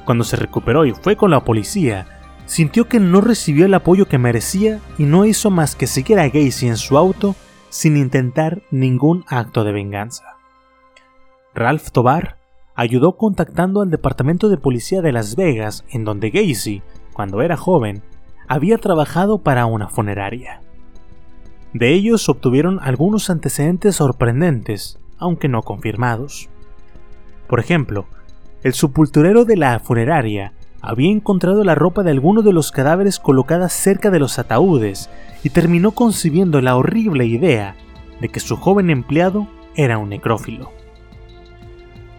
[0.06, 2.08] Cuando se recuperó y fue con la policía,
[2.46, 6.30] sintió que no recibió el apoyo que merecía y no hizo más que seguir a
[6.30, 7.36] Gacy en su auto
[7.70, 10.38] sin intentar ningún acto de venganza.
[11.54, 12.38] Ralph Tobar
[12.74, 18.02] ayudó contactando al departamento de policía de Las Vegas, en donde Gacy, cuando era joven,
[18.48, 20.62] había trabajado para una funeraria.
[21.74, 26.50] De ellos obtuvieron algunos antecedentes sorprendentes aunque no confirmados.
[27.48, 28.06] Por ejemplo,
[28.64, 33.74] el sepulturero de la funeraria había encontrado la ropa de alguno de los cadáveres colocadas
[33.74, 35.10] cerca de los ataúdes
[35.44, 37.76] y terminó concibiendo la horrible idea
[38.22, 40.72] de que su joven empleado era un necrófilo.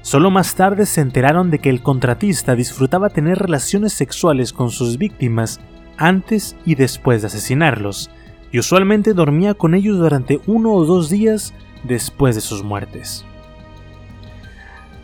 [0.02, 4.98] Solo más tarde se enteraron de que el contratista disfrutaba tener relaciones sexuales con sus
[4.98, 5.60] víctimas
[5.96, 8.10] antes y después de asesinarlos,
[8.52, 11.54] y usualmente dormía con ellos durante uno o dos días
[11.86, 13.24] después de sus muertes.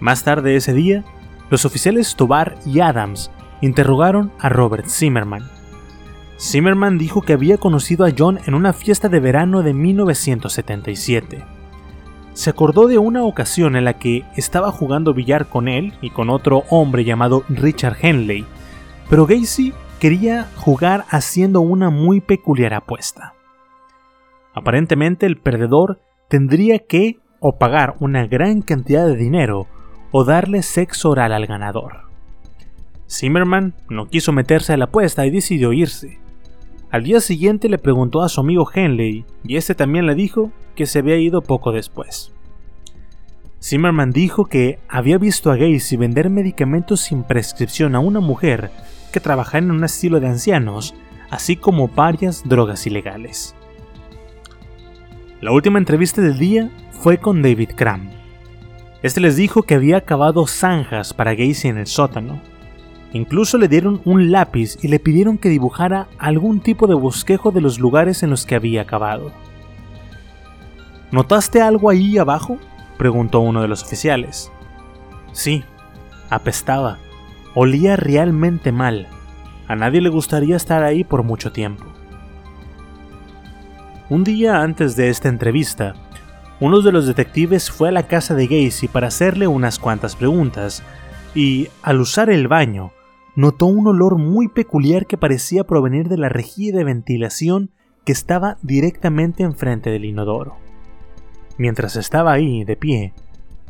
[0.01, 1.05] Más tarde ese día,
[1.51, 3.31] los oficiales Tobar y Adams
[3.61, 5.49] interrogaron a Robert Zimmerman.
[6.41, 11.45] Zimmerman dijo que había conocido a John en una fiesta de verano de 1977.
[12.33, 16.31] Se acordó de una ocasión en la que estaba jugando billar con él y con
[16.31, 18.45] otro hombre llamado Richard Henley,
[19.09, 23.35] pero Gacy quería jugar haciendo una muy peculiar apuesta.
[24.55, 26.01] Aparentemente el perdedor
[26.33, 29.67] tendría que o pagar una gran cantidad de dinero
[30.13, 32.09] o darle sexo oral al ganador.
[33.07, 36.21] Zimmerman no quiso meterse a la apuesta y decidió irse.
[36.91, 40.87] Al día siguiente le preguntó a su amigo Henley y este también le dijo que
[40.87, 42.33] se había ido poco después.
[43.63, 48.71] Zimmerman dijo que había visto a Gacy vender medicamentos sin prescripción a una mujer
[49.13, 50.95] que trabajaba en un estilo de ancianos,
[51.29, 53.55] así como varias drogas ilegales.
[55.43, 58.11] La última entrevista del día fue con David Cram.
[59.03, 62.41] Este les dijo que había cavado zanjas para Gacy en el sótano.
[63.13, 67.61] Incluso le dieron un lápiz y le pidieron que dibujara algún tipo de bosquejo de
[67.61, 69.33] los lugares en los que había acabado.
[71.11, 72.59] ¿Notaste algo ahí abajo?
[72.97, 74.53] preguntó uno de los oficiales.
[75.33, 75.65] Sí,
[76.31, 76.99] apestaba.
[77.57, 79.09] Olía realmente mal.
[79.67, 81.87] A nadie le gustaría estar ahí por mucho tiempo.
[84.13, 85.95] Un día antes de esta entrevista,
[86.61, 90.83] uno de los detectives fue a la casa de Gacy para hacerle unas cuantas preguntas,
[91.35, 92.93] y, al usar el baño,
[93.37, 97.71] notó un olor muy peculiar que parecía provenir de la rejilla de ventilación
[98.05, 100.59] que estaba directamente enfrente del inodoro.
[101.57, 103.15] Mientras estaba ahí, de pie,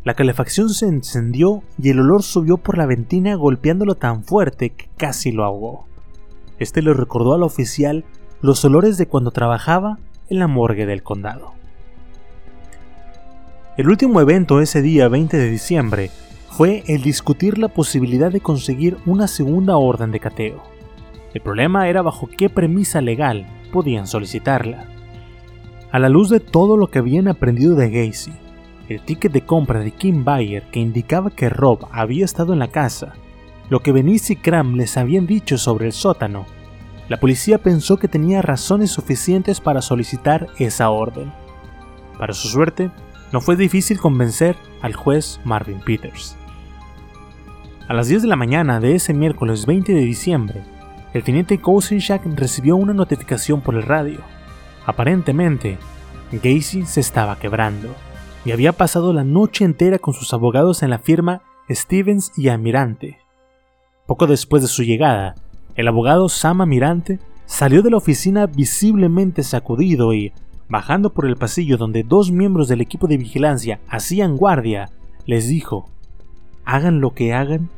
[0.02, 4.88] la calefacción se encendió y el olor subió por la ventina golpeándolo tan fuerte que
[4.96, 5.86] casi lo ahogó.
[6.58, 8.04] Este le recordó al oficial
[8.40, 10.00] los olores de cuando trabajaba
[10.32, 11.52] en la morgue del condado.
[13.76, 16.10] El último evento ese día 20 de diciembre
[16.50, 20.62] fue el discutir la posibilidad de conseguir una segunda orden de cateo.
[21.34, 24.86] El problema era bajo qué premisa legal podían solicitarla.
[25.90, 28.32] A la luz de todo lo que habían aprendido de Gacy,
[28.88, 32.68] el ticket de compra de Kim Bayer que indicaba que Rob había estado en la
[32.68, 33.12] casa,
[33.68, 36.46] lo que Benice y Cram les habían dicho sobre el sótano,
[37.12, 41.30] la policía pensó que tenía razones suficientes para solicitar esa orden.
[42.18, 42.90] Para su suerte,
[43.32, 46.38] no fue difícil convencer al juez Marvin Peters.
[47.86, 50.62] A las 10 de la mañana de ese miércoles 20 de diciembre,
[51.12, 54.20] el teniente Kosinchak recibió una notificación por el radio.
[54.86, 55.76] Aparentemente,
[56.32, 57.94] Gacy se estaba quebrando
[58.46, 63.18] y había pasado la noche entera con sus abogados en la firma Stevens y Amirante.
[64.06, 65.34] Poco después de su llegada,
[65.74, 70.32] el abogado Sam Amirante salió de la oficina visiblemente sacudido y,
[70.68, 74.90] bajando por el pasillo donde dos miembros del equipo de vigilancia hacían guardia,
[75.26, 75.88] les dijo,
[76.64, 77.70] hagan lo que hagan,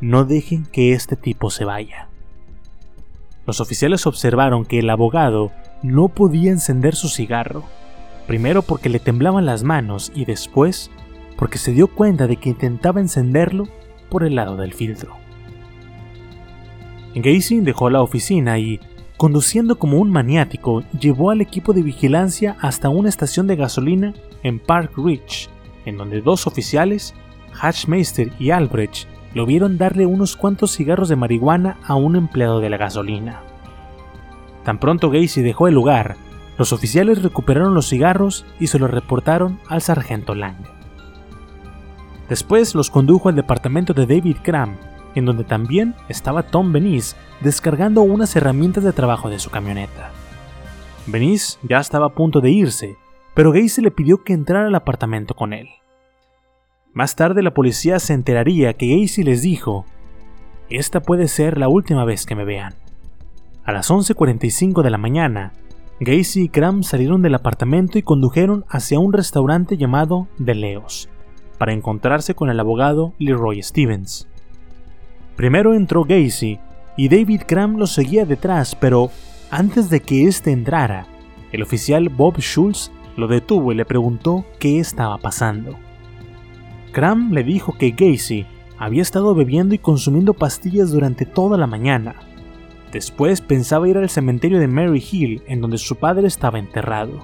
[0.00, 2.08] no dejen que este tipo se vaya.
[3.46, 5.50] Los oficiales observaron que el abogado
[5.82, 7.64] no podía encender su cigarro,
[8.26, 10.90] primero porque le temblaban las manos y después
[11.36, 13.66] porque se dio cuenta de que intentaba encenderlo
[14.10, 15.19] por el lado del filtro.
[17.14, 18.80] Gacy dejó la oficina y,
[19.16, 24.58] conduciendo como un maniático, llevó al equipo de vigilancia hasta una estación de gasolina en
[24.58, 25.48] Park Ridge,
[25.84, 27.14] en donde dos oficiales
[27.60, 32.70] Hatchmeister y Albrecht lo vieron darle unos cuantos cigarros de marihuana a un empleado de
[32.70, 33.42] la gasolina.
[34.64, 36.16] Tan pronto Gacy dejó el lugar,
[36.58, 40.56] los oficiales recuperaron los cigarros y se los reportaron al sargento Lang.
[42.28, 44.76] Después los condujo al departamento de David Cram,
[45.14, 50.10] en donde también estaba Tom Benice descargando unas herramientas de trabajo de su camioneta.
[51.06, 52.96] Benice ya estaba a punto de irse,
[53.34, 55.68] pero Gacy le pidió que entrara al apartamento con él.
[56.92, 59.86] Más tarde la policía se enteraría que Gacy les dijo,
[60.68, 62.74] esta puede ser la última vez que me vean.
[63.64, 65.52] A las 11.45 de la mañana,
[66.00, 71.08] Gacy y Cram salieron del apartamento y condujeron hacia un restaurante llamado The Leos,
[71.58, 74.26] para encontrarse con el abogado Leroy Stevens.
[75.36, 76.58] Primero entró Gacy
[76.96, 79.10] y David Cram lo seguía detrás, pero
[79.50, 81.06] antes de que éste entrara,
[81.52, 85.76] el oficial Bob Schultz lo detuvo y le preguntó qué estaba pasando.
[86.92, 88.46] Cram le dijo que Gacy
[88.78, 92.14] había estado bebiendo y consumiendo pastillas durante toda la mañana.
[92.92, 97.20] Después pensaba ir al cementerio de Mary Hill, en donde su padre estaba enterrado.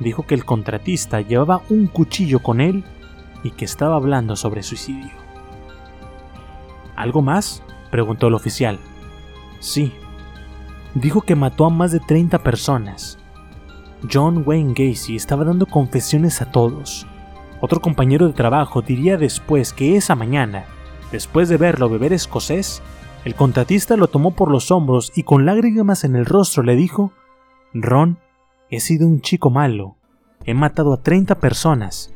[0.00, 2.84] Dijo que el contratista llevaba un cuchillo con él
[3.42, 5.10] y que estaba hablando sobre suicidio.
[6.98, 7.62] ¿Algo más?
[7.90, 8.78] preguntó el oficial.
[9.60, 9.92] Sí.
[10.94, 13.18] Dijo que mató a más de 30 personas.
[14.12, 17.06] John Wayne Gacy estaba dando confesiones a todos,
[17.60, 20.64] otro compañero de trabajo diría después que esa mañana,
[21.10, 22.82] después de verlo beber escocés,
[23.24, 27.12] el contratista lo tomó por los hombros y con lágrimas en el rostro le dijo,
[27.74, 28.18] Ron,
[28.70, 29.96] he sido un chico malo,
[30.44, 32.12] he matado a 30 personas.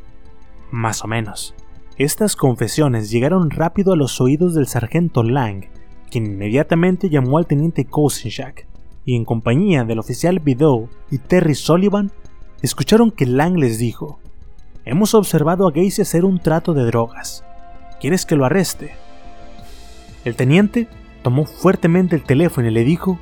[0.70, 1.55] Más o menos.
[2.03, 5.66] Estas confesiones llegaron rápido a los oídos del sargento Lang,
[6.11, 8.66] quien inmediatamente llamó al teniente Kosinchak,
[9.05, 12.11] y en compañía del oficial Bidow y Terry Sullivan,
[12.61, 14.18] escucharon que Lang les dijo,
[14.84, 17.44] Hemos observado a Gacy hacer un trato de drogas.
[18.00, 18.96] ¿Quieres que lo arreste?
[20.24, 20.88] El teniente
[21.22, 23.16] tomó fuertemente el teléfono y le dijo,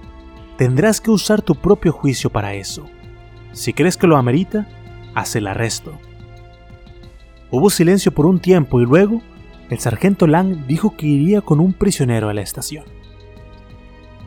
[0.57, 2.87] tendrás que usar tu propio juicio para eso.
[3.53, 4.67] Si crees que lo amerita,
[5.15, 5.93] haz el arresto.
[7.51, 9.23] Hubo silencio por un tiempo y luego
[9.71, 12.85] el sargento Lang dijo que iría con un prisionero a la estación.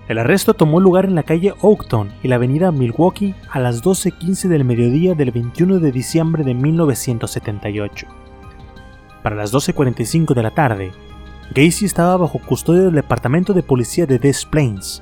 [0.10, 4.50] El arresto tomó lugar en la calle Oakton y la avenida Milwaukee a las 12.15
[4.50, 8.08] del mediodía del 21 de diciembre de 1978.
[9.22, 10.92] Para las 12.45 de la tarde,
[11.56, 15.02] Gacy estaba bajo custodia del Departamento de Policía de Des Plains.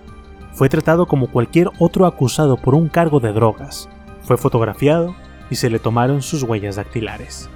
[0.54, 3.90] Fue tratado como cualquier otro acusado por un cargo de drogas.
[4.22, 5.16] Fue fotografiado
[5.50, 7.50] y se le tomaron sus huellas dactilares.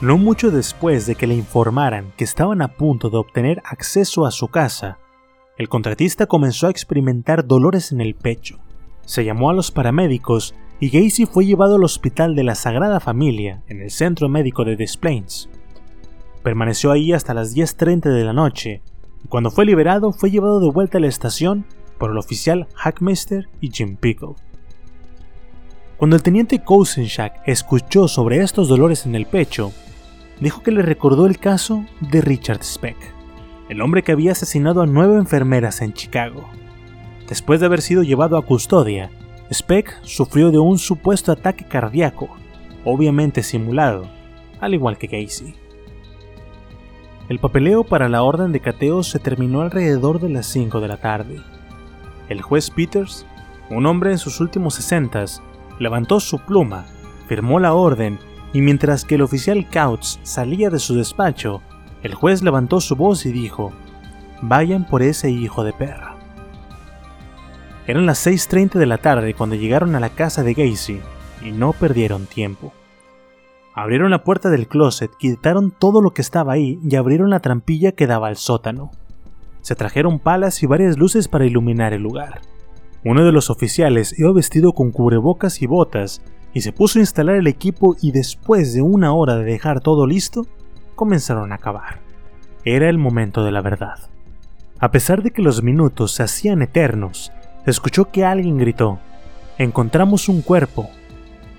[0.00, 4.30] No mucho después de que le informaran que estaban a punto de obtener acceso a
[4.30, 4.98] su casa,
[5.56, 8.60] el contratista comenzó a experimentar dolores en el pecho.
[9.04, 13.64] Se llamó a los paramédicos y Gacy fue llevado al hospital de la Sagrada Familia
[13.66, 15.48] en el centro médico de Des Plains.
[16.44, 18.82] Permaneció ahí hasta las 10.30 de la noche
[19.24, 21.66] y cuando fue liberado fue llevado de vuelta a la estación
[21.98, 24.36] por el oficial Hackmeister y Jim Pickle.
[25.96, 29.72] Cuando el teniente Kousenchak escuchó sobre estos dolores en el pecho,
[30.40, 32.96] dijo que le recordó el caso de Richard Speck,
[33.68, 36.48] el hombre que había asesinado a nueve enfermeras en Chicago.
[37.28, 39.10] Después de haber sido llevado a custodia,
[39.52, 42.28] Speck sufrió de un supuesto ataque cardíaco,
[42.84, 44.08] obviamente simulado,
[44.60, 45.54] al igual que Casey.
[47.28, 50.96] El papeleo para la orden de cateo se terminó alrededor de las 5 de la
[50.96, 51.40] tarde.
[52.30, 53.26] El juez Peters,
[53.68, 55.42] un hombre en sus últimos sesentas,
[55.78, 56.86] levantó su pluma,
[57.26, 58.18] firmó la orden
[58.52, 61.60] y mientras que el oficial Couch salía de su despacho,
[62.02, 63.72] el juez levantó su voz y dijo,
[64.40, 66.16] Vayan por ese hijo de perra.
[67.86, 71.00] Eran las 6.30 de la tarde cuando llegaron a la casa de Gacy
[71.42, 72.72] y no perdieron tiempo.
[73.74, 77.92] Abrieron la puerta del closet, quitaron todo lo que estaba ahí y abrieron la trampilla
[77.92, 78.90] que daba al sótano.
[79.60, 82.40] Se trajeron palas y varias luces para iluminar el lugar.
[83.04, 86.22] Uno de los oficiales iba vestido con cubrebocas y botas
[86.58, 90.08] y se puso a instalar el equipo y después de una hora de dejar todo
[90.08, 90.44] listo,
[90.96, 92.00] comenzaron a cavar.
[92.64, 94.10] Era el momento de la verdad.
[94.80, 97.30] A pesar de que los minutos se hacían eternos,
[97.64, 98.98] se escuchó que alguien gritó,
[99.56, 100.90] encontramos un cuerpo.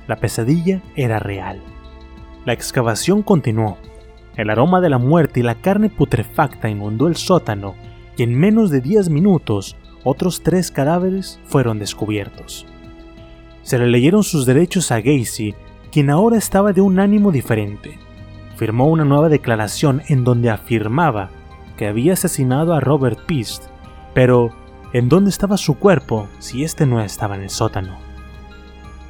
[0.06, 1.62] La pesadilla era real.
[2.44, 3.78] La excavación continuó.
[4.36, 7.76] El aroma de la muerte y la carne putrefacta inundó el sótano
[8.18, 12.66] y en menos de 10 minutos otros tres cadáveres fueron descubiertos.
[13.70, 15.54] Se le leyeron sus derechos a Gacy,
[15.92, 18.00] quien ahora estaba de un ánimo diferente.
[18.56, 21.30] Firmó una nueva declaración en donde afirmaba
[21.78, 23.66] que había asesinado a Robert Pist,
[24.16, 24.50] pero
[24.92, 28.00] ¿en dónde estaba su cuerpo si este no estaba en el sótano?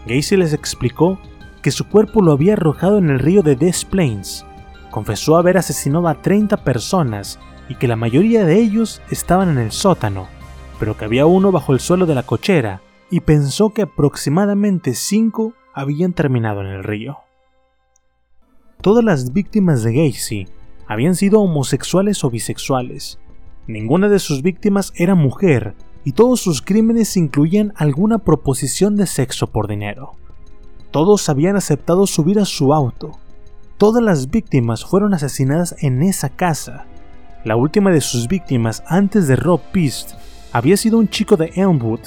[0.06, 1.18] Gacy les explicó
[1.62, 4.46] que su cuerpo lo había arrojado en el río de Des Plains.
[4.92, 7.40] Confesó haber asesinado a 30 personas
[7.70, 10.28] y que la mayoría de ellos estaban en el sótano,
[10.82, 15.54] pero que había uno bajo el suelo de la cochera y pensó que aproximadamente 5
[15.74, 17.18] habían terminado en el río.
[18.82, 20.48] Todas las víctimas de Gacy
[20.88, 23.20] habían sido homosexuales o bisexuales.
[23.68, 29.48] Ninguna de sus víctimas era mujer y todos sus crímenes incluían alguna proposición de sexo
[29.48, 30.14] por dinero.
[30.92, 33.20] Todos habían aceptado subir a su auto.
[33.78, 36.86] Todas las víctimas fueron asesinadas en esa casa.
[37.44, 40.14] La última de sus víctimas antes de Rob Pist
[40.52, 42.02] había sido un chico de Elmwood.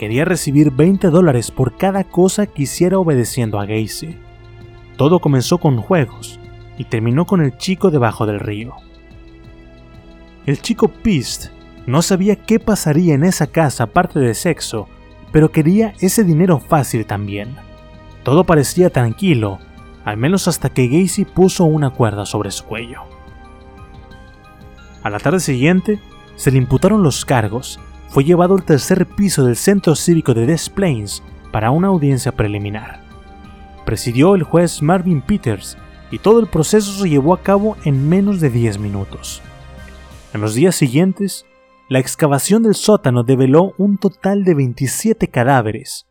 [0.00, 4.16] Quería recibir 20 dólares por cada cosa que hiciera obedeciendo a Gacy.
[4.96, 6.40] Todo comenzó con juegos
[6.78, 8.76] y terminó con el chico debajo del río.
[10.46, 11.48] El chico Pist
[11.86, 14.88] no sabía qué pasaría en esa casa aparte de sexo,
[15.32, 17.54] pero quería ese dinero fácil también.
[18.22, 19.58] Todo parecía tranquilo,
[20.06, 23.02] al menos hasta que Gacy puso una cuerda sobre su cuello.
[25.02, 26.00] A la tarde siguiente,
[26.36, 27.78] se le imputaron los cargos,
[28.10, 31.22] fue llevado al tercer piso del centro cívico de Des Plains
[31.52, 33.00] para una audiencia preliminar.
[33.86, 35.78] Presidió el juez Marvin Peters
[36.10, 39.42] y todo el proceso se llevó a cabo en menos de 10 minutos.
[40.34, 41.46] En los días siguientes,
[41.88, 46.06] la excavación del sótano develó un total de 27 cadáveres,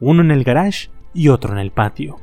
[0.00, 2.16] uno en el garage y otro en el patio.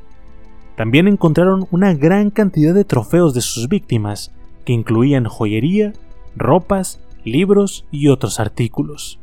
[0.75, 4.33] También encontraron una gran cantidad de trofeos de sus víctimas,
[4.65, 5.93] que incluían joyería,
[6.35, 9.19] ropas, libros y otros artículos.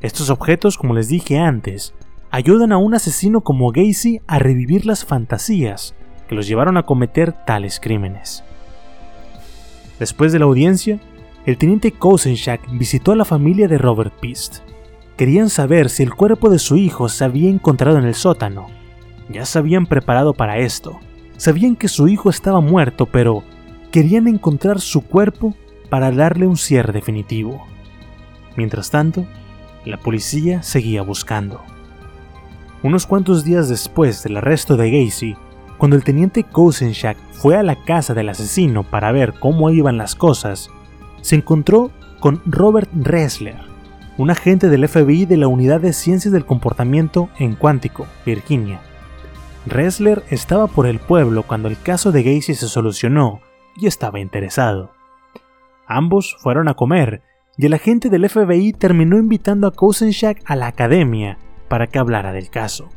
[0.00, 1.94] Estos objetos, como les dije antes,
[2.30, 5.94] ayudan a un asesino como Gacy a revivir las fantasías
[6.28, 8.44] que los llevaron a cometer tales crímenes.
[9.98, 11.00] Después de la audiencia,
[11.46, 14.58] el teniente Kosenchak visitó a la familia de Robert Pist.
[15.16, 18.66] Querían saber si el cuerpo de su hijo se había encontrado en el sótano,
[19.28, 21.00] ya se habían preparado para esto.
[21.36, 23.42] Sabían que su hijo estaba muerto, pero
[23.90, 25.54] querían encontrar su cuerpo
[25.88, 27.66] para darle un cierre definitivo.
[28.56, 29.26] Mientras tanto,
[29.84, 31.62] la policía seguía buscando.
[32.82, 35.36] Unos cuantos días después del arresto de Gacy,
[35.78, 40.14] cuando el teniente Kosenchak fue a la casa del asesino para ver cómo iban las
[40.14, 40.70] cosas,
[41.20, 41.90] se encontró
[42.20, 43.56] con Robert Ressler,
[44.16, 48.80] un agente del FBI de la Unidad de Ciencias del Comportamiento en Cuántico, Virginia.
[49.66, 53.40] Ressler estaba por el pueblo cuando el caso de Gacy se solucionó
[53.76, 54.97] y estaba interesado.
[55.88, 57.22] Ambos fueron a comer
[57.56, 61.38] y el agente del FBI terminó invitando a Kosenchak a la academia
[61.68, 62.90] para que hablara del caso.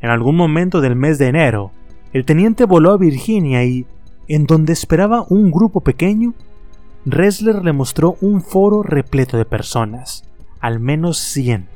[0.00, 1.70] En algún momento del mes de enero,
[2.12, 3.86] el teniente voló a Virginia y,
[4.26, 6.34] en donde esperaba un grupo pequeño,
[7.06, 10.24] Ressler le mostró un foro repleto de personas,
[10.60, 11.68] al menos 100.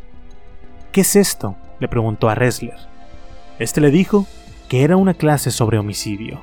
[0.90, 1.54] ¿Qué es esto?
[1.78, 2.76] le preguntó a Ressler.
[3.60, 4.26] Este le dijo
[4.68, 6.40] que era una clase sobre homicidio.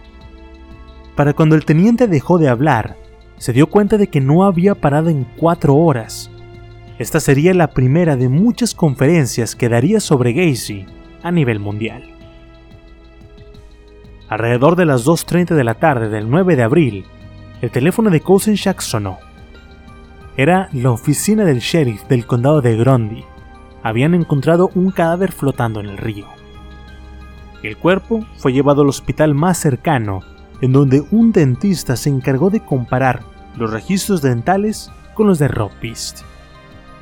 [1.18, 2.96] Para cuando el teniente dejó de hablar,
[3.38, 6.30] se dio cuenta de que no había parado en cuatro horas.
[6.98, 10.86] Esta sería la primera de muchas conferencias que daría sobre Gacy
[11.24, 12.04] a nivel mundial.
[14.30, 17.06] Alrededor de las 2.30 de la tarde del 9 de abril,
[17.62, 19.20] el teléfono de Kosenchak sonó.
[20.38, 23.24] Era la oficina del sheriff del condado de Grundy.
[23.84, 26.26] Habían encontrado un cadáver flotando en el río.
[27.64, 30.22] El cuerpo fue llevado al hospital más cercano,
[30.62, 33.24] en donde un dentista se encargó de comparar
[33.58, 36.22] los registros dentales con los de Rob Beast.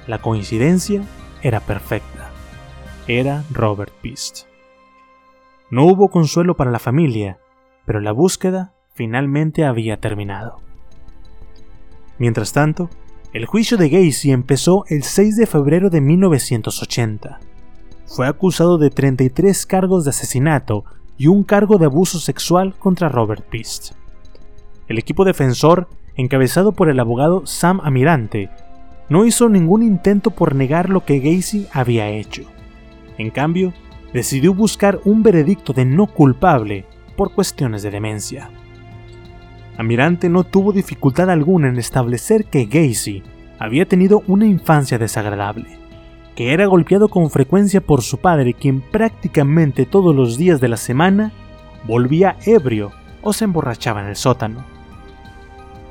[0.07, 1.03] La coincidencia
[1.41, 2.30] era perfecta.
[3.07, 4.45] Era Robert Beast.
[5.69, 7.39] No hubo consuelo para la familia,
[7.85, 10.57] pero la búsqueda finalmente había terminado.
[12.19, 12.89] Mientras tanto,
[13.34, 17.39] el juicio de Gacy empezó el 6 de febrero de 1980.
[18.05, 20.85] Fue acusado de 33 cargos de asesinato
[21.24, 23.94] y un cargo de abuso sexual contra Robert Beast.
[24.90, 25.88] El equipo defensor,
[26.18, 28.50] encabezado por el abogado Sam Amirante,
[29.08, 32.44] no hizo ningún intento por negar lo que Gacy había hecho.
[33.18, 33.72] En cambio,
[34.12, 36.84] decidió buscar un veredicto de no culpable
[37.16, 38.50] por cuestiones de demencia.
[39.78, 43.24] Amirante no tuvo dificultad alguna en establecer que Gacy
[43.60, 45.80] había tenido una infancia desagradable,
[46.35, 50.77] que era golpeado con frecuencia por su padre quien prácticamente todos los días de la
[50.77, 51.31] semana
[51.88, 52.91] volvía ebrio
[53.22, 54.65] o se emborrachaba en el sótano.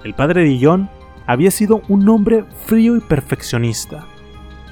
[0.04, 0.90] El padre de John
[1.26, 4.04] había sido un hombre frío y perfeccionista.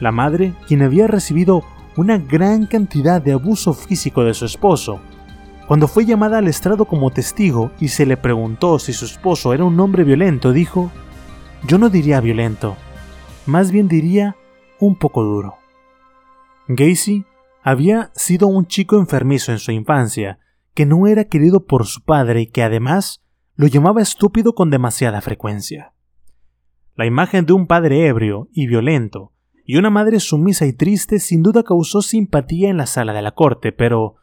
[0.00, 1.62] La madre, quien había recibido
[1.96, 5.00] una gran cantidad de abuso físico de su esposo,
[5.66, 9.64] cuando fue llamada al estrado como testigo y se le preguntó si su esposo era
[9.64, 10.90] un hombre violento, dijo,
[11.64, 12.76] yo no diría violento,
[13.46, 14.34] más bien diría
[14.80, 15.59] un poco duro.
[16.68, 17.24] Gacy
[17.62, 20.38] había sido un chico enfermizo en su infancia,
[20.74, 23.22] que no era querido por su padre y que además
[23.56, 25.92] lo llamaba estúpido con demasiada frecuencia.
[26.94, 29.32] La imagen de un padre ebrio y violento
[29.64, 33.32] y una madre sumisa y triste sin duda causó simpatía en la sala de la
[33.32, 34.16] corte, pero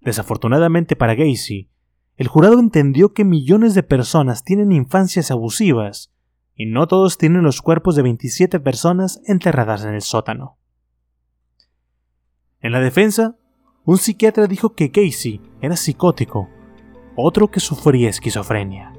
[0.00, 1.70] Desafortunadamente para Gacy,
[2.16, 6.12] el jurado entendió que millones de personas tienen infancias abusivas
[6.54, 10.58] y no todos tienen los cuerpos de 27 personas enterradas en el sótano.
[12.60, 13.36] En la defensa,
[13.84, 16.48] un psiquiatra dijo que Gacy era psicótico,
[17.14, 18.92] otro que sufría esquizofrenia.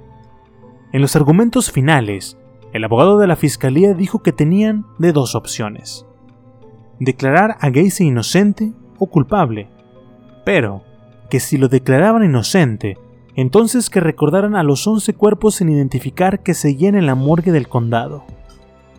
[0.94, 2.38] En los argumentos finales,
[2.72, 6.06] el abogado de la fiscalía dijo que tenían de dos opciones:
[7.02, 9.70] declarar a Gacy inocente o culpable,
[10.46, 10.84] pero
[11.30, 12.98] que si lo declaraban inocente,
[13.36, 17.68] entonces que recordaran a los 11 cuerpos sin identificar que seguían en la morgue del
[17.68, 18.24] condado.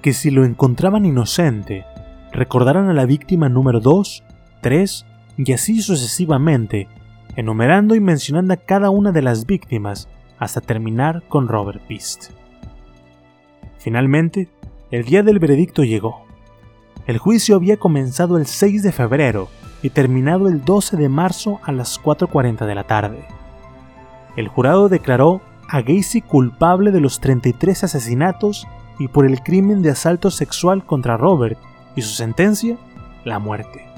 [0.03, 1.87] Que si lo encontraban inocente,
[2.32, 4.24] recordaran a la víctima número 2,
[4.61, 5.07] 3
[5.37, 6.89] y así sucesivamente,
[7.37, 10.09] enumerando y mencionando a cada una de las víctimas
[10.39, 12.31] hasta terminar con Robert Beast.
[13.78, 14.49] Finalmente,
[14.91, 16.24] el día del veredicto llegó.
[17.07, 19.49] El juicio había comenzado el 6 de febrero
[19.82, 23.24] y terminado el 12 de marzo a las 4.40 de la tarde.
[24.37, 28.66] El jurado declaró a Gacy culpable de los 33 asesinatos
[28.99, 31.59] y por el crimen de asalto sexual contra Robert
[31.97, 32.77] y su sentencia,
[33.24, 33.90] la muerte.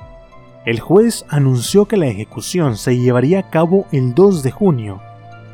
[0.65, 5.01] El juez anunció que la ejecución se llevaría a cabo el 2 de junio,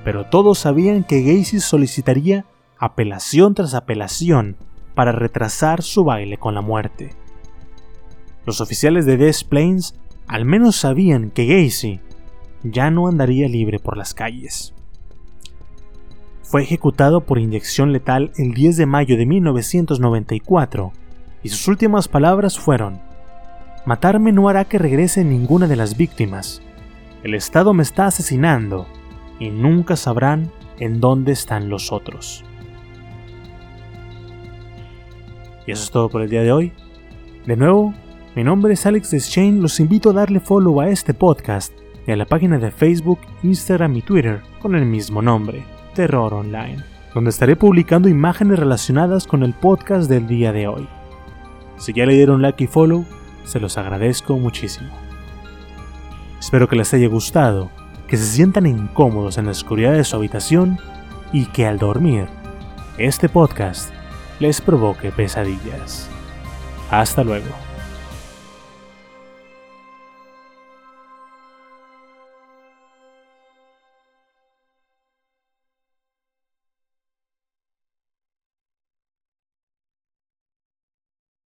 [0.04, 2.44] pero todos sabían que Gacy solicitaría
[2.78, 4.56] apelación tras apelación
[4.94, 7.14] para retrasar su baile con la muerte.
[8.44, 9.94] Los oficiales de Des Plains
[10.26, 12.00] al menos sabían que Gacy
[12.62, 14.74] ya no andaría libre por las calles.
[16.42, 20.92] Fue ejecutado por inyección letal el 10 de mayo de 1994
[21.42, 23.00] y sus últimas palabras fueron,
[23.88, 26.60] Matarme no hará que regrese ninguna de las víctimas.
[27.22, 28.86] El Estado me está asesinando
[29.40, 32.44] y nunca sabrán en dónde están los otros.
[35.66, 36.74] Y eso es todo por el día de hoy.
[37.46, 37.94] De nuevo,
[38.36, 41.72] mi nombre es Alex Deschane, los invito a darle follow a este podcast
[42.06, 46.84] y a la página de Facebook, Instagram y Twitter con el mismo nombre, Terror Online,
[47.14, 50.86] donde estaré publicando imágenes relacionadas con el podcast del día de hoy.
[51.78, 53.06] Si ya le dieron like y follow,
[53.48, 54.90] se los agradezco muchísimo.
[56.38, 57.70] Espero que les haya gustado,
[58.06, 60.78] que se sientan incómodos en la oscuridad de su habitación
[61.32, 62.28] y que al dormir
[62.98, 63.90] este podcast
[64.38, 66.08] les provoque pesadillas.
[66.90, 67.67] Hasta luego.